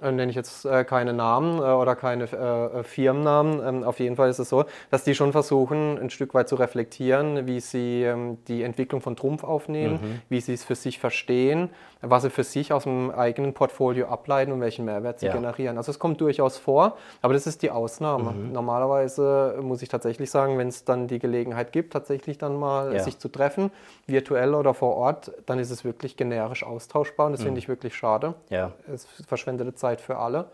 nenne 0.01 0.29
ich 0.29 0.35
jetzt 0.35 0.65
äh, 0.65 0.83
keine 0.83 1.13
Namen 1.13 1.59
äh, 1.59 1.61
oder 1.61 1.95
keine 1.95 2.25
äh, 2.25 2.79
äh, 2.79 2.83
Firmennamen. 2.83 3.65
Ähm, 3.65 3.83
auf 3.83 3.99
jeden 3.99 4.15
Fall 4.15 4.29
ist 4.29 4.39
es 4.39 4.49
so, 4.49 4.65
dass 4.91 5.03
die 5.03 5.15
schon 5.15 5.31
versuchen, 5.31 5.97
ein 5.97 6.09
Stück 6.09 6.33
weit 6.33 6.49
zu 6.49 6.55
reflektieren, 6.55 7.47
wie 7.47 7.59
sie 7.59 8.03
ähm, 8.03 8.37
die 8.47 8.63
Entwicklung 8.63 9.01
von 9.01 9.15
Trumpf 9.15 9.43
aufnehmen, 9.43 9.99
mhm. 10.01 10.21
wie 10.29 10.41
sie 10.41 10.53
es 10.53 10.63
für 10.63 10.75
sich 10.75 10.99
verstehen, 10.99 11.69
was 12.09 12.23
sie 12.23 12.29
für 12.29 12.43
sich 12.43 12.71
aus 12.73 12.83
dem 12.83 13.11
eigenen 13.11 13.53
Portfolio 13.53 14.07
ableiten 14.07 14.51
und 14.51 14.61
welchen 14.61 14.85
Mehrwert 14.85 15.19
sie 15.19 15.27
ja. 15.27 15.33
generieren. 15.33 15.77
Also 15.77 15.91
es 15.91 15.99
kommt 15.99 16.21
durchaus 16.21 16.57
vor, 16.57 16.97
aber 17.21 17.33
das 17.33 17.47
ist 17.47 17.61
die 17.61 17.71
Ausnahme. 17.71 18.31
Mhm. 18.31 18.51
Normalerweise 18.51 19.59
muss 19.61 19.81
ich 19.81 19.89
tatsächlich 19.89 20.29
sagen, 20.29 20.57
wenn 20.57 20.67
es 20.67 20.85
dann 20.85 21.07
die 21.07 21.19
Gelegenheit 21.19 21.71
gibt, 21.71 21.93
tatsächlich 21.93 22.37
dann 22.37 22.57
mal 22.57 22.93
ja. 22.93 23.03
sich 23.03 23.19
zu 23.19 23.29
treffen, 23.29 23.71
virtuell 24.07 24.53
oder 24.53 24.73
vor 24.73 24.95
Ort, 24.95 25.31
dann 25.45 25.59
ist 25.59 25.71
es 25.71 25.83
wirklich 25.83 26.17
generisch 26.17 26.63
austauschbar 26.63 27.27
und 27.27 27.33
das 27.33 27.41
mhm. 27.41 27.45
finde 27.45 27.59
ich 27.59 27.67
wirklich 27.67 27.95
schade. 27.95 28.35
Ja. 28.49 28.71
Es 28.93 29.05
verschwendete 29.27 29.73
Zeit 29.75 30.01
für 30.01 30.17
alle. 30.17 30.45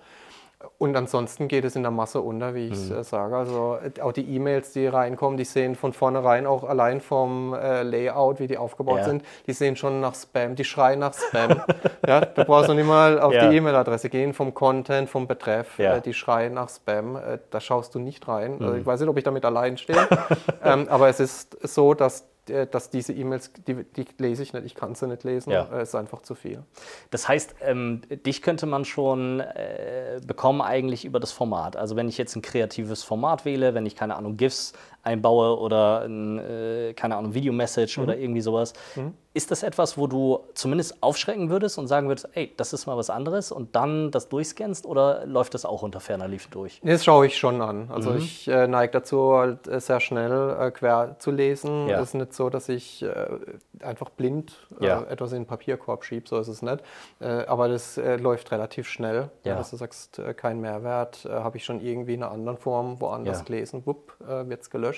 Und 0.78 0.96
ansonsten 0.96 1.48
geht 1.48 1.64
es 1.64 1.76
in 1.76 1.84
der 1.84 1.92
Masse 1.92 2.22
unter, 2.22 2.56
wie 2.56 2.68
ich 2.68 2.90
mhm. 2.90 2.98
äh, 2.98 3.04
sage. 3.04 3.36
Also 3.36 3.78
äh, 3.78 4.02
auch 4.02 4.14
die 4.14 4.36
E-Mails, 4.36 4.74
die 4.74 4.88
reinkommen, 4.88 5.38
die 5.38 5.46
sehen 5.46 5.76
von 5.76 5.94
vornherein 5.94 6.48
auch 6.48 6.64
allein 6.64 7.02
vom 7.02 7.54
äh, 7.54 7.84
Layout, 7.84 8.40
wie 8.40 8.48
die 8.48 8.58
aufgebaut 8.58 9.00
ja. 9.00 9.04
sind, 9.06 9.24
die 9.46 9.54
sehen 9.54 9.76
schon 9.76 10.02
nach 10.02 10.16
Spam, 10.16 10.56
die 10.56 10.64
schreien 10.64 11.00
nach 11.00 11.14
Spam. 11.14 11.62
ja, 12.08 12.22
du 12.22 12.46
brauchst 12.46 12.68
noch 12.68 12.76
nicht 12.76 12.88
mal 12.88 13.20
auf 13.20 13.34
ja. 13.34 13.50
die 13.50 13.58
E-Mail-Adresse 13.58 14.10
gehen, 14.10 14.34
vom 14.34 14.54
Content, 14.54 15.10
vom 15.10 15.28
Betreff, 15.28 15.78
ja. 15.78 15.98
äh, 15.98 16.02
die 16.02 16.14
schreien 16.14 16.54
nach 16.54 16.70
Spam. 16.70 17.16
Äh, 17.16 17.40
da 17.52 17.60
schaust 17.60 17.94
du 17.94 18.00
nicht 18.00 18.28
rein. 18.28 18.54
Also 18.54 18.64
mhm. 18.64 18.66
Also 18.72 18.80
ich 18.80 18.86
weiß 18.86 19.00
nicht, 19.02 19.10
ob 19.10 19.18
ich 19.18 19.24
damit 19.24 19.46
allein 19.46 19.78
stehe, 19.78 20.08
ähm, 20.64 20.88
aber 20.90 21.10
es 21.10 21.20
ist 21.20 21.58
so, 21.68 21.94
dass 21.94 22.31
dass 22.72 22.90
diese 22.90 23.14
E-Mails, 23.14 23.52
die, 23.68 23.84
die, 23.84 24.06
lese 24.18 24.44
ich 24.44 24.54
nicht, 24.54 24.66
ich 24.66 24.76
kann 24.76 24.96
sie 24.96 25.08
nicht 25.08 25.24
lesen, 25.24 25.52
ja. 25.52 25.68
äh, 25.72 25.84
ist 25.84 25.96
einfach 25.96 26.22
zu 26.22 26.36
viel. 26.36 26.64
Das 27.10 27.28
heißt, 27.28 27.56
ähm, 27.62 28.02
dich 28.26 28.42
könnte 28.42 28.66
man 28.66 28.86
schon 28.86 29.40
äh, 29.40 30.20
bekommen 30.26 30.62
eigentlich 30.62 31.06
über 31.06 31.20
das 31.20 31.32
Format. 31.32 31.76
Also 31.76 31.96
wenn 31.96 32.08
ich 32.08 32.18
jetzt 32.18 32.36
ein 32.36 32.42
kreatives 32.42 33.04
Format 33.04 33.46
wähle, 33.46 33.74
wenn 33.74 33.86
ich 33.86 33.96
keine 33.96 34.16
Ahnung 34.16 34.38
GIFs 34.38 34.74
einbaue 35.04 35.58
oder 35.60 36.02
ein, 36.02 36.38
äh, 36.40 36.94
keine 36.94 37.16
Ahnung 37.16 37.34
Video-Message 37.34 37.98
mhm. 37.98 38.04
oder 38.04 38.18
irgendwie 38.18 38.42
sowas, 38.42 38.74
mhm. 38.96 39.14
Ist 39.34 39.50
das 39.50 39.64
etwas, 39.64 39.98
wo 39.98 40.08
du 40.08 40.44
zumindest 40.56 41.02
aufschrecken 41.02 41.50
würdest 41.50 41.78
und 41.78 41.88
sagen 41.88 42.10
würdest, 42.10 42.28
ey, 42.34 42.52
das 42.58 42.74
ist 42.74 42.86
mal 42.86 42.98
was 42.98 43.10
anderes 43.10 43.54
und 43.54 43.78
dann 43.78 44.12
das 44.12 44.28
durchscannst 44.28 44.86
oder 44.86 45.26
läuft 45.26 45.54
das 45.54 45.64
auch 45.64 45.84
unter 45.84 46.02
ferner 46.02 46.28
Liefen 46.28 46.52
durch? 46.52 46.82
Das 46.84 47.06
schaue 47.06 47.28
ich 47.28 47.38
schon 47.38 47.62
an. 47.62 47.90
Also 47.92 48.10
mhm. 48.12 48.18
ich 48.18 48.50
äh, 48.50 48.68
neige 48.68 48.92
dazu, 48.92 49.34
halt 49.36 49.70
äh, 49.70 49.80
sehr 49.80 50.02
schnell 50.02 50.58
äh, 50.60 50.72
quer 50.72 51.16
zu 51.20 51.32
lesen. 51.32 51.86
Es 51.86 51.92
ja. 51.92 52.02
ist 52.02 52.14
nicht 52.14 52.34
so, 52.34 52.50
dass 52.50 52.68
ich 52.68 53.04
äh, 53.04 53.40
einfach 53.80 54.10
blind 54.10 54.54
äh, 54.82 54.88
ja. 54.88 55.04
etwas 55.04 55.32
in 55.32 55.44
den 55.44 55.48
Papierkorb 55.48 56.04
schiebe, 56.04 56.28
so 56.28 56.38
ist 56.38 56.50
es 56.50 56.62
nicht. 56.62 56.84
Äh, 57.22 57.46
aber 57.46 57.70
das 57.70 57.98
läuft 58.20 58.52
relativ 58.52 58.90
schnell. 58.90 59.30
Ja. 59.46 59.56
Dass 59.56 59.70
du 59.70 59.78
sagst, 59.78 60.22
kein 60.36 60.60
Mehrwert, 60.60 61.26
habe 61.30 61.56
ich 61.56 61.64
schon 61.64 61.80
irgendwie 61.80 62.16
in 62.16 62.24
einer 62.24 62.34
anderen 62.34 62.58
Form 62.58 63.00
woanders 63.00 63.46
gelesen, 63.46 63.86
wupp, 63.86 64.14
wird 64.20 64.62
es 64.62 64.70
gelöscht. 64.70 64.91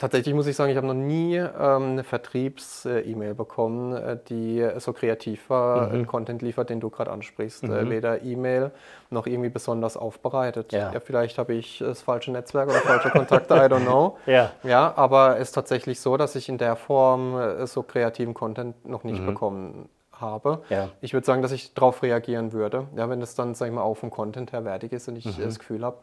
Tatsächlich 0.00 0.34
muss 0.34 0.46
ich 0.46 0.56
sagen, 0.56 0.70
ich 0.70 0.78
habe 0.78 0.86
noch 0.86 0.94
nie 0.94 1.36
ähm, 1.36 1.50
eine 1.58 2.04
Vertriebs-E-Mail 2.04 3.34
bekommen, 3.34 3.92
äh, 3.92 4.16
die 4.30 4.66
so 4.78 4.94
kreativ 4.94 5.50
war, 5.50 5.90
mhm. 5.90 6.06
Content 6.06 6.40
liefert, 6.40 6.70
den 6.70 6.80
du 6.80 6.88
gerade 6.88 7.10
ansprichst. 7.10 7.64
Äh, 7.64 7.66
mhm. 7.66 7.72
Äh, 7.74 7.90
weder 7.90 8.22
E-Mail 8.22 8.70
noch 9.10 9.26
irgendwie 9.26 9.50
besonders 9.50 9.98
aufbereitet. 9.98 10.72
Ja. 10.72 10.90
ja 10.90 11.00
vielleicht 11.00 11.36
habe 11.36 11.52
ich 11.52 11.80
das 11.80 12.00
falsche 12.00 12.32
Netzwerk 12.32 12.70
oder 12.70 12.78
falsche 12.78 13.10
Kontakte, 13.10 13.54
I 13.54 13.68
don't 13.68 13.84
know. 13.84 14.16
ja. 14.26 14.52
ja, 14.62 14.94
aber 14.96 15.36
es 15.36 15.48
ist 15.48 15.52
tatsächlich 15.52 16.00
so, 16.00 16.16
dass 16.16 16.34
ich 16.34 16.48
in 16.48 16.56
der 16.56 16.76
Form 16.76 17.38
äh, 17.38 17.66
so 17.66 17.82
kreativen 17.82 18.32
Content 18.32 18.88
noch 18.88 19.04
nicht 19.04 19.20
mhm. 19.20 19.26
bekommen 19.26 19.88
habe. 20.12 20.62
Ja. 20.70 20.88
Ich 21.02 21.12
würde 21.12 21.26
sagen, 21.26 21.42
dass 21.42 21.52
ich 21.52 21.74
darauf 21.74 22.02
reagieren 22.02 22.52
würde, 22.52 22.86
ja, 22.96 23.10
wenn 23.10 23.20
es 23.20 23.34
dann, 23.34 23.54
sag 23.54 23.68
ich 23.68 23.74
mal, 23.74 23.82
auch 23.82 23.98
vom 23.98 24.10
Content 24.10 24.52
her 24.52 24.64
wertig 24.64 24.92
ist 24.92 25.08
und 25.08 25.16
ich 25.16 25.26
mhm. 25.26 25.42
das 25.42 25.58
Gefühl 25.58 25.84
habe, 25.84 25.98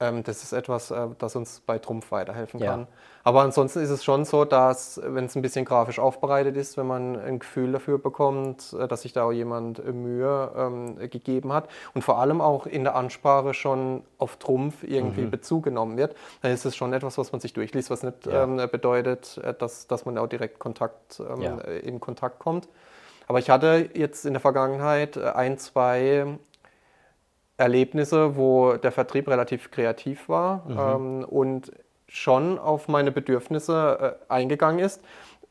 das 0.00 0.42
ist 0.42 0.52
etwas, 0.52 0.90
äh, 0.90 1.08
das 1.18 1.36
uns 1.36 1.60
bei 1.60 1.78
Trumpf 1.78 2.10
weiterhelfen 2.10 2.58
ja. 2.60 2.70
kann. 2.70 2.86
Aber 3.22 3.42
ansonsten 3.42 3.80
ist 3.80 3.90
es 3.90 4.02
schon 4.02 4.24
so, 4.24 4.46
dass, 4.46 4.98
wenn 5.04 5.26
es 5.26 5.36
ein 5.36 5.42
bisschen 5.42 5.66
grafisch 5.66 5.98
aufbereitet 5.98 6.56
ist, 6.56 6.78
wenn 6.78 6.86
man 6.86 7.18
ein 7.18 7.38
Gefühl 7.38 7.72
dafür 7.72 7.98
bekommt, 7.98 8.72
äh, 8.72 8.88
dass 8.88 9.02
sich 9.02 9.12
da 9.12 9.24
auch 9.24 9.32
jemand 9.32 9.84
Mühe 9.84 10.50
ähm, 10.56 10.96
gegeben 11.10 11.52
hat 11.52 11.68
und 11.94 12.02
vor 12.02 12.18
allem 12.18 12.40
auch 12.40 12.64
in 12.66 12.84
der 12.84 12.94
Ansprache 12.94 13.52
schon 13.52 14.02
auf 14.16 14.36
Trumpf 14.36 14.84
irgendwie 14.84 15.22
mhm. 15.22 15.30
Bezug 15.30 15.64
genommen 15.64 15.98
wird, 15.98 16.16
dann 16.40 16.50
ist 16.50 16.64
es 16.64 16.76
schon 16.76 16.94
etwas, 16.94 17.18
was 17.18 17.32
man 17.32 17.42
sich 17.42 17.52
durchliest, 17.52 17.90
was 17.90 18.02
nicht 18.02 18.26
ja. 18.26 18.44
ähm, 18.44 18.56
bedeutet, 18.70 19.38
äh, 19.44 19.52
dass, 19.52 19.86
dass 19.86 20.06
man 20.06 20.16
auch 20.16 20.28
direkt 20.28 20.58
Kontakt, 20.58 21.20
ähm, 21.20 21.42
ja. 21.42 21.58
in 21.58 22.00
Kontakt 22.00 22.38
kommt. 22.38 22.68
Aber 23.28 23.38
ich 23.38 23.50
hatte 23.50 23.90
jetzt 23.94 24.24
in 24.24 24.32
der 24.32 24.40
Vergangenheit 24.40 25.16
ein, 25.16 25.56
zwei 25.58 26.38
Erlebnisse, 27.60 28.36
wo 28.36 28.74
der 28.74 28.90
Vertrieb 28.90 29.28
relativ 29.28 29.70
kreativ 29.70 30.28
war 30.28 30.64
mhm. 30.66 31.20
ähm, 31.20 31.24
und 31.28 31.72
schon 32.08 32.58
auf 32.58 32.88
meine 32.88 33.12
Bedürfnisse 33.12 34.16
äh, 34.28 34.32
eingegangen 34.32 34.80
ist 34.80 35.02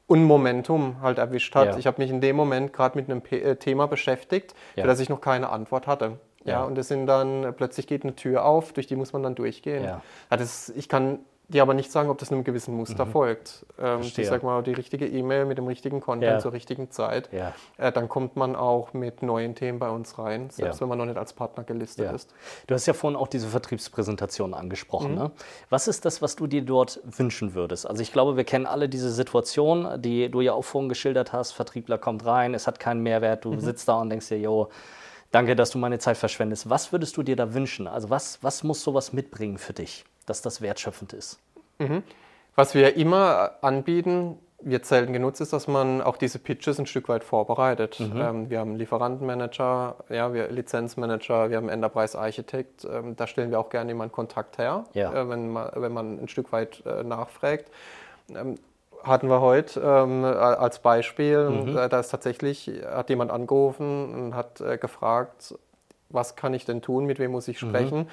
und 0.08 0.24
Momentum 0.24 1.01
halt 1.01 1.20
erwischt 1.20 1.56
hat. 1.56 1.68
Ja. 1.68 1.78
Ich 1.78 1.88
habe 1.88 2.01
mich 2.01 2.10
in 2.10 2.20
dem 2.20 2.36
Moment 2.36 2.74
gerade 2.74 2.98
mit 2.98 3.10
einem 3.10 3.22
P 3.22 3.39
äh, 3.39 3.56
Thema 3.56 3.88
beschäftigt, 3.88 4.56
ja. 4.75 4.84
für 4.84 4.88
das 4.88 5.00
ich 5.00 5.08
noch 5.08 5.22
keine 5.22 5.50
Antwort 5.50 5.88
hatte. 5.88 6.18
Ja. 6.44 6.54
ja. 6.54 6.63
und 6.63 6.78
das 6.78 6.88
sind 6.88 7.06
dann, 7.06 7.54
plötzlich 7.56 7.86
geht 7.86 8.04
eine 8.04 8.16
Tür 8.16 8.44
auf, 8.44 8.74
durch 8.74 8.88
die 8.88 8.96
muss 8.96 9.13
man 9.13 9.24
dann 9.24 9.36
durchgehen. 9.36 9.84
Ja. 9.84 10.01
das, 10.30 10.70
ich 10.70 10.89
kann 10.89 11.20
die 11.50 11.62
aber 11.62 11.74
nicht 11.74 11.91
sagen, 11.91 12.10
ob 12.10 12.20
das 12.20 12.32
einem 12.32 12.44
gewissen 12.44 12.75
Muster 12.75 13.06
mhm. 13.06 13.12
folgt. 13.12 13.65
Ähm, 13.79 14.01
ich 14.01 14.27
sag 14.27 14.44
mal, 14.44 14.62
die 14.62 14.74
richtige 14.74 15.08
E-Mail 15.08 15.46
mit 15.46 15.58
dem 15.58 15.65
richtigen 15.68 16.00
Content 16.00 16.32
ja. 16.32 16.39
zur 16.39 16.53
richtigen 16.53 16.91
Zeit. 16.91 17.29
Ja. 17.34 17.53
Äh, 17.77 17.91
dann 17.91 18.08
kommt 18.08 18.36
man 18.36 18.56
auch 18.56 18.94
mit 18.94 19.24
neuen 19.24 19.56
Themen 19.56 19.79
bei 19.79 19.89
uns 19.89 20.20
rein, 20.20 20.51
selbst 20.51 20.77
ja. 20.77 20.82
wenn 20.82 20.89
man 20.89 21.00
noch 21.00 21.06
nicht 21.06 21.18
als 21.18 21.34
Partner 21.34 21.63
gelistet 21.63 22.13
ist. 22.13 22.34
Du 22.68 22.75
hast 22.75 22.86
ja 22.86 22.94
vorhin 22.94 23.18
auch 23.18 23.27
diese 23.27 23.48
Vertriebspräsentation 23.48 24.53
angesprochen. 24.53 25.13
Mhm. 25.13 25.18
Ne? 25.18 25.32
Was 25.72 25.88
ist 25.88 26.06
das, 26.06 26.22
was 26.22 26.36
du 26.36 26.46
dir 26.46 26.62
dort 26.62 27.00
wünschen 27.03 27.56
würdest? 27.56 27.88
Also 27.88 28.03
ich 28.03 28.13
glaube, 28.13 28.38
wir 28.38 28.44
kennen 28.44 28.68
alle 28.68 28.88
diese 28.88 29.12
Situation, 29.12 30.00
die 30.01 30.29
du 30.29 30.41
ja 30.41 30.53
auch 30.53 30.63
vorhin 30.63 30.88
geschildert 30.88 31.34
hast. 31.34 31.53
Vertriebler 31.53 31.98
kommt 31.98 32.25
rein, 32.25 32.53
es 32.53 32.68
hat 32.68 32.79
keinen 32.79 33.01
Mehrwert, 33.01 33.44
du 33.44 33.53
mhm. 33.53 33.60
sitzt 33.60 33.88
da 33.88 34.00
und 34.00 34.12
denkst 34.12 34.29
dir, 34.29 34.39
jo, 34.39 34.70
danke, 35.32 35.56
dass 35.56 35.72
du 35.72 35.79
meine 35.79 35.98
Zeit 35.98 36.18
verschwendest. 36.18 36.70
Was 36.70 36.91
würdest 36.91 37.18
du 37.18 37.24
dir 37.24 37.36
da 37.36 37.56
wünschen? 37.56 37.88
Also 37.88 38.12
was, 38.12 38.38
was 38.44 38.63
muss 38.63 38.84
sowas 38.84 39.13
mitbringen 39.13 39.58
für 39.58 39.74
dich? 39.74 40.06
Dass 40.30 40.42
das 40.42 40.62
wertschöpfend 40.62 41.14
ist. 41.14 41.40
Mhm. 41.80 42.04
Was 42.56 42.76
wir 42.76 42.96
immer 42.96 43.52
anbieten, 43.62 44.38
wird 44.62 44.86
selten 44.86 45.14
genutzt, 45.14 45.40
ist, 45.42 45.54
dass 45.54 45.68
man 45.68 46.02
auch 46.02 46.18
diese 46.18 46.40
Pitches 46.40 46.80
ein 46.80 46.86
Stück 46.86 47.08
weit 47.08 47.24
vorbereitet. 47.24 48.00
Mhm. 48.00 48.20
Ähm, 48.20 48.50
wir 48.50 48.60
haben 48.60 48.76
Lieferantenmanager, 48.76 49.96
ja, 50.10 50.34
wir 50.34 50.50
Lizenzmanager, 50.50 51.50
wir 51.50 51.58
haben 51.58 51.70
Enterprise 51.70 52.20
Architect. 52.20 52.86
Ähm, 52.86 53.16
da 53.16 53.28
stellen 53.28 53.52
wir 53.52 53.60
auch 53.60 53.70
gerne 53.70 53.92
jemanden 53.92 54.14
Kontakt 54.14 54.58
her, 54.58 54.84
ja. 54.94 55.14
äh, 55.14 55.30
wenn, 55.30 55.50
man, 55.50 55.72
wenn 55.76 55.94
man 55.94 56.20
ein 56.20 56.28
Stück 56.28 56.52
weit 56.52 56.84
äh, 56.86 57.04
nachfragt. 57.04 57.72
Ähm, 58.36 58.56
hatten 59.02 59.30
wir 59.30 59.40
heute 59.40 59.80
ähm, 59.80 60.26
als 60.26 60.80
Beispiel, 60.80 61.50
mhm. 61.50 61.74
da, 61.74 61.88
da 61.88 62.02
ist 62.02 62.10
tatsächlich, 62.10 62.70
hat 62.86 63.10
jemand 63.10 63.32
angerufen 63.32 64.14
und 64.14 64.36
hat 64.36 64.60
äh, 64.60 64.78
gefragt, 64.78 65.56
was 66.10 66.36
kann 66.36 66.54
ich 66.54 66.66
denn 66.66 66.82
tun, 66.82 67.06
mit 67.06 67.18
wem 67.18 67.32
muss 67.32 67.48
ich 67.48 67.62
mhm. 67.62 67.70
sprechen, 67.70 68.08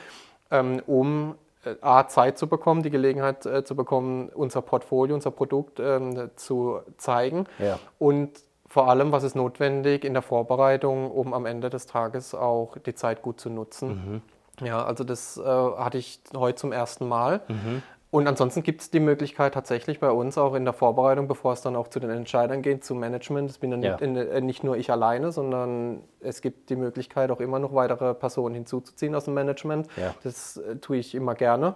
mhm. 0.50 0.82
um 0.86 1.32
äh, 1.32 1.45
A, 1.80 2.08
Zeit 2.08 2.38
zu 2.38 2.46
bekommen, 2.46 2.82
die 2.82 2.90
Gelegenheit 2.90 3.46
äh, 3.46 3.64
zu 3.64 3.74
bekommen, 3.74 4.28
unser 4.28 4.62
Portfolio, 4.62 5.14
unser 5.14 5.30
Produkt 5.30 5.80
ähm, 5.80 6.30
zu 6.36 6.80
zeigen. 6.96 7.46
Ja. 7.58 7.78
Und 7.98 8.30
vor 8.66 8.88
allem, 8.88 9.12
was 9.12 9.22
ist 9.22 9.36
notwendig 9.36 10.04
in 10.04 10.12
der 10.12 10.22
Vorbereitung, 10.22 11.10
um 11.10 11.32
am 11.34 11.46
Ende 11.46 11.70
des 11.70 11.86
Tages 11.86 12.34
auch 12.34 12.76
die 12.78 12.94
Zeit 12.94 13.22
gut 13.22 13.40
zu 13.40 13.48
nutzen. 13.48 14.22
Mhm. 14.58 14.66
Ja, 14.66 14.84
also 14.84 15.04
das 15.04 15.36
äh, 15.36 15.42
hatte 15.42 15.98
ich 15.98 16.20
heute 16.34 16.56
zum 16.56 16.72
ersten 16.72 17.06
Mal. 17.08 17.42
Mhm. 17.48 17.82
Und 18.10 18.28
ansonsten 18.28 18.62
gibt 18.62 18.82
es 18.82 18.90
die 18.90 19.00
Möglichkeit 19.00 19.54
tatsächlich 19.54 19.98
bei 19.98 20.10
uns 20.10 20.38
auch 20.38 20.54
in 20.54 20.64
der 20.64 20.72
Vorbereitung, 20.72 21.26
bevor 21.26 21.52
es 21.52 21.60
dann 21.60 21.74
auch 21.74 21.88
zu 21.88 21.98
den 21.98 22.10
Entscheidern 22.10 22.62
geht, 22.62 22.84
zum 22.84 23.00
Management. 23.00 23.50
Das 23.50 23.58
bin 23.58 23.72
dann 23.72 23.82
ja. 23.82 23.92
nicht, 23.92 24.00
in, 24.00 24.16
äh, 24.16 24.40
nicht, 24.40 24.62
nur 24.62 24.76
ich 24.76 24.90
alleine, 24.90 25.32
sondern 25.32 26.02
es 26.20 26.40
gibt 26.40 26.70
die 26.70 26.76
Möglichkeit, 26.76 27.30
auch 27.30 27.40
immer 27.40 27.58
noch 27.58 27.74
weitere 27.74 28.14
Personen 28.14 28.54
hinzuzuziehen 28.54 29.14
aus 29.14 29.24
dem 29.24 29.34
Management. 29.34 29.88
Ja. 29.96 30.14
Das 30.22 30.56
äh, 30.56 30.76
tue 30.76 30.98
ich 30.98 31.14
immer 31.14 31.34
gerne. 31.34 31.74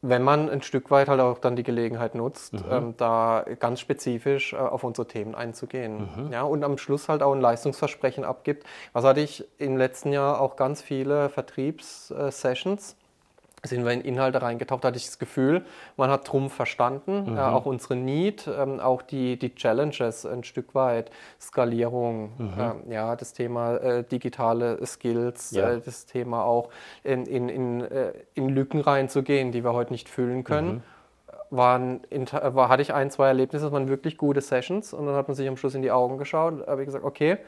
Wenn 0.00 0.22
man 0.22 0.48
ein 0.48 0.62
Stück 0.62 0.92
weit 0.92 1.08
halt 1.08 1.20
auch 1.20 1.40
dann 1.40 1.56
die 1.56 1.64
Gelegenheit 1.64 2.14
nutzt, 2.14 2.52
mhm. 2.52 2.64
ähm, 2.70 2.94
da 2.96 3.44
ganz 3.58 3.80
spezifisch 3.80 4.52
äh, 4.52 4.56
auf 4.56 4.84
unsere 4.84 5.08
Themen 5.08 5.34
einzugehen. 5.34 6.08
Mhm. 6.16 6.32
Ja, 6.32 6.44
und 6.44 6.62
am 6.62 6.78
Schluss 6.78 7.08
halt 7.08 7.24
auch 7.24 7.32
ein 7.32 7.40
Leistungsversprechen 7.40 8.22
abgibt. 8.22 8.64
Was 8.92 9.04
hatte 9.04 9.20
ich 9.20 9.44
im 9.58 9.76
letzten 9.76 10.12
Jahr 10.12 10.40
auch 10.40 10.54
ganz 10.54 10.80
viele 10.80 11.28
Vertriebssessions 11.28 12.96
sind 13.64 13.84
wir 13.84 13.92
in 13.92 14.00
Inhalte 14.00 14.42
reingetaucht, 14.42 14.84
hatte 14.84 14.96
ich 14.96 15.06
das 15.06 15.18
Gefühl, 15.18 15.64
man 15.96 16.10
hat 16.10 16.30
drum 16.30 16.50
verstanden, 16.50 17.32
mhm. 17.32 17.36
äh, 17.36 17.40
auch 17.40 17.66
unsere 17.66 17.96
Need, 17.96 18.48
ähm, 18.48 18.80
auch 18.80 19.02
die, 19.02 19.38
die 19.38 19.54
Challenges 19.54 20.24
ein 20.26 20.44
Stück 20.44 20.74
weit, 20.74 21.10
Skalierung, 21.40 22.32
mhm. 22.38 22.90
äh, 22.90 22.94
ja, 22.94 23.16
das 23.16 23.32
Thema 23.32 23.76
äh, 23.76 24.04
digitale 24.04 24.84
Skills, 24.86 25.50
ja. 25.50 25.72
Äh, 25.72 25.80
das 25.80 26.06
Thema 26.06 26.44
auch 26.44 26.70
in, 27.02 27.26
in, 27.26 27.48
in, 27.48 27.80
äh, 27.82 28.12
in 28.34 28.48
Lücken 28.48 28.80
reinzugehen, 28.80 29.52
die 29.52 29.64
wir 29.64 29.72
heute 29.72 29.92
nicht 29.92 30.08
füllen 30.08 30.44
können. 30.44 30.74
Mhm. 30.74 30.82
Waren, 31.50 32.00
war, 32.42 32.68
hatte 32.68 32.82
ich 32.82 32.92
ein, 32.92 33.10
zwei 33.10 33.28
Erlebnisse, 33.28 33.64
das 33.64 33.72
waren 33.72 33.88
wirklich 33.88 34.18
gute 34.18 34.42
Sessions 34.42 34.92
und 34.92 35.06
dann 35.06 35.14
hat 35.14 35.28
man 35.28 35.34
sich 35.34 35.48
am 35.48 35.56
Schluss 35.56 35.74
in 35.74 35.80
die 35.80 35.90
Augen 35.90 36.18
geschaut, 36.18 36.66
habe 36.66 36.82
ich 36.82 36.86
gesagt, 36.86 37.04
okay, 37.04 37.38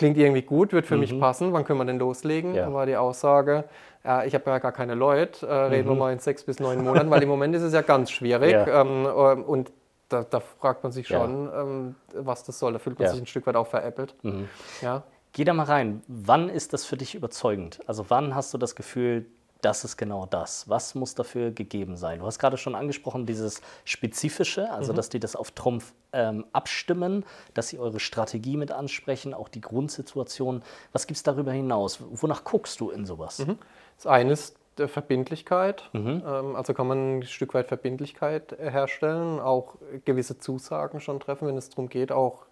klingt 0.00 0.16
irgendwie 0.16 0.40
gut, 0.40 0.72
wird 0.72 0.86
für 0.86 0.94
mhm. 0.94 1.00
mich 1.00 1.20
passen, 1.20 1.52
wann 1.52 1.64
können 1.64 1.78
wir 1.78 1.84
denn 1.84 1.98
loslegen? 1.98 2.54
Ja. 2.54 2.72
War 2.72 2.86
die 2.86 2.96
Aussage, 2.96 3.64
ja, 4.02 4.24
ich 4.24 4.34
habe 4.34 4.48
ja 4.50 4.58
gar 4.58 4.72
keine 4.72 4.94
Leute, 4.94 5.46
äh, 5.46 5.52
reden 5.52 5.86
mhm. 5.86 5.92
wir 5.92 5.96
mal 5.96 6.12
in 6.14 6.18
sechs 6.18 6.42
bis 6.42 6.58
neun 6.58 6.82
Monaten, 6.82 7.10
weil 7.10 7.22
im 7.22 7.28
Moment 7.28 7.54
ist 7.54 7.62
es 7.62 7.74
ja 7.74 7.82
ganz 7.82 8.10
schwierig. 8.10 8.52
Ja. 8.52 8.80
Ähm, 8.80 9.04
äh, 9.04 9.42
und 9.42 9.70
da, 10.08 10.24
da, 10.24 10.40
fragt 10.40 10.84
man 10.84 10.90
sich 10.90 11.06
schon, 11.06 11.46
ja. 11.46 11.60
ähm, 11.60 11.96
was 12.14 12.44
das 12.44 12.58
soll. 12.58 12.72
Da 12.72 12.78
fühlt 12.78 12.98
man 12.98 13.06
ja. 13.06 13.12
sich 13.12 13.20
ein 13.20 13.26
Stück 13.26 13.46
weit 13.46 13.56
auch 13.56 13.66
veräppelt. 13.66 14.14
Mhm. 14.22 14.48
Ja. 14.80 15.02
Geh 15.32 15.44
da 15.44 15.52
mal 15.52 15.64
rein. 15.64 16.02
Wann 16.08 16.48
ist 16.48 16.72
das 16.72 16.86
für 16.86 16.96
dich 16.96 17.14
überzeugend? 17.14 17.80
Also 17.86 18.06
wann 18.08 18.34
hast 18.34 18.54
du 18.54 18.58
das 18.58 18.74
Gefühl, 18.74 19.26
das 19.62 19.84
ist 19.84 19.96
genau 19.96 20.26
das. 20.26 20.68
Was 20.68 20.94
muss 20.94 21.14
dafür 21.14 21.50
gegeben 21.50 21.96
sein? 21.96 22.20
Du 22.20 22.26
hast 22.26 22.38
gerade 22.38 22.56
schon 22.56 22.74
angesprochen, 22.74 23.26
dieses 23.26 23.60
Spezifische, 23.84 24.70
also 24.70 24.92
mhm. 24.92 24.96
dass 24.96 25.08
die 25.08 25.20
das 25.20 25.36
auf 25.36 25.50
Trumpf 25.50 25.92
ähm, 26.12 26.44
abstimmen, 26.52 27.24
dass 27.54 27.68
sie 27.68 27.78
eure 27.78 28.00
Strategie 28.00 28.56
mit 28.56 28.72
ansprechen, 28.72 29.34
auch 29.34 29.48
die 29.48 29.60
Grundsituation. 29.60 30.62
Was 30.92 31.06
gibt 31.06 31.16
es 31.16 31.22
darüber 31.22 31.52
hinaus? 31.52 31.98
Wonach 32.00 32.44
guckst 32.44 32.80
du 32.80 32.90
in 32.90 33.06
sowas? 33.06 33.40
Mhm. 33.40 33.58
Das 33.96 34.06
eine 34.06 34.32
ist 34.32 34.56
der 34.78 34.88
Verbindlichkeit. 34.88 35.88
Mhm. 35.92 36.22
Ähm, 36.26 36.56
also 36.56 36.74
kann 36.74 36.86
man 36.86 37.18
ein 37.18 37.22
Stück 37.22 37.54
weit 37.54 37.68
Verbindlichkeit 37.68 38.56
herstellen, 38.58 39.40
auch 39.40 39.76
gewisse 40.04 40.38
Zusagen 40.38 41.00
schon 41.00 41.20
treffen, 41.20 41.48
wenn 41.48 41.56
es 41.56 41.70
darum 41.70 41.88
geht, 41.88 42.12
auch 42.12 42.46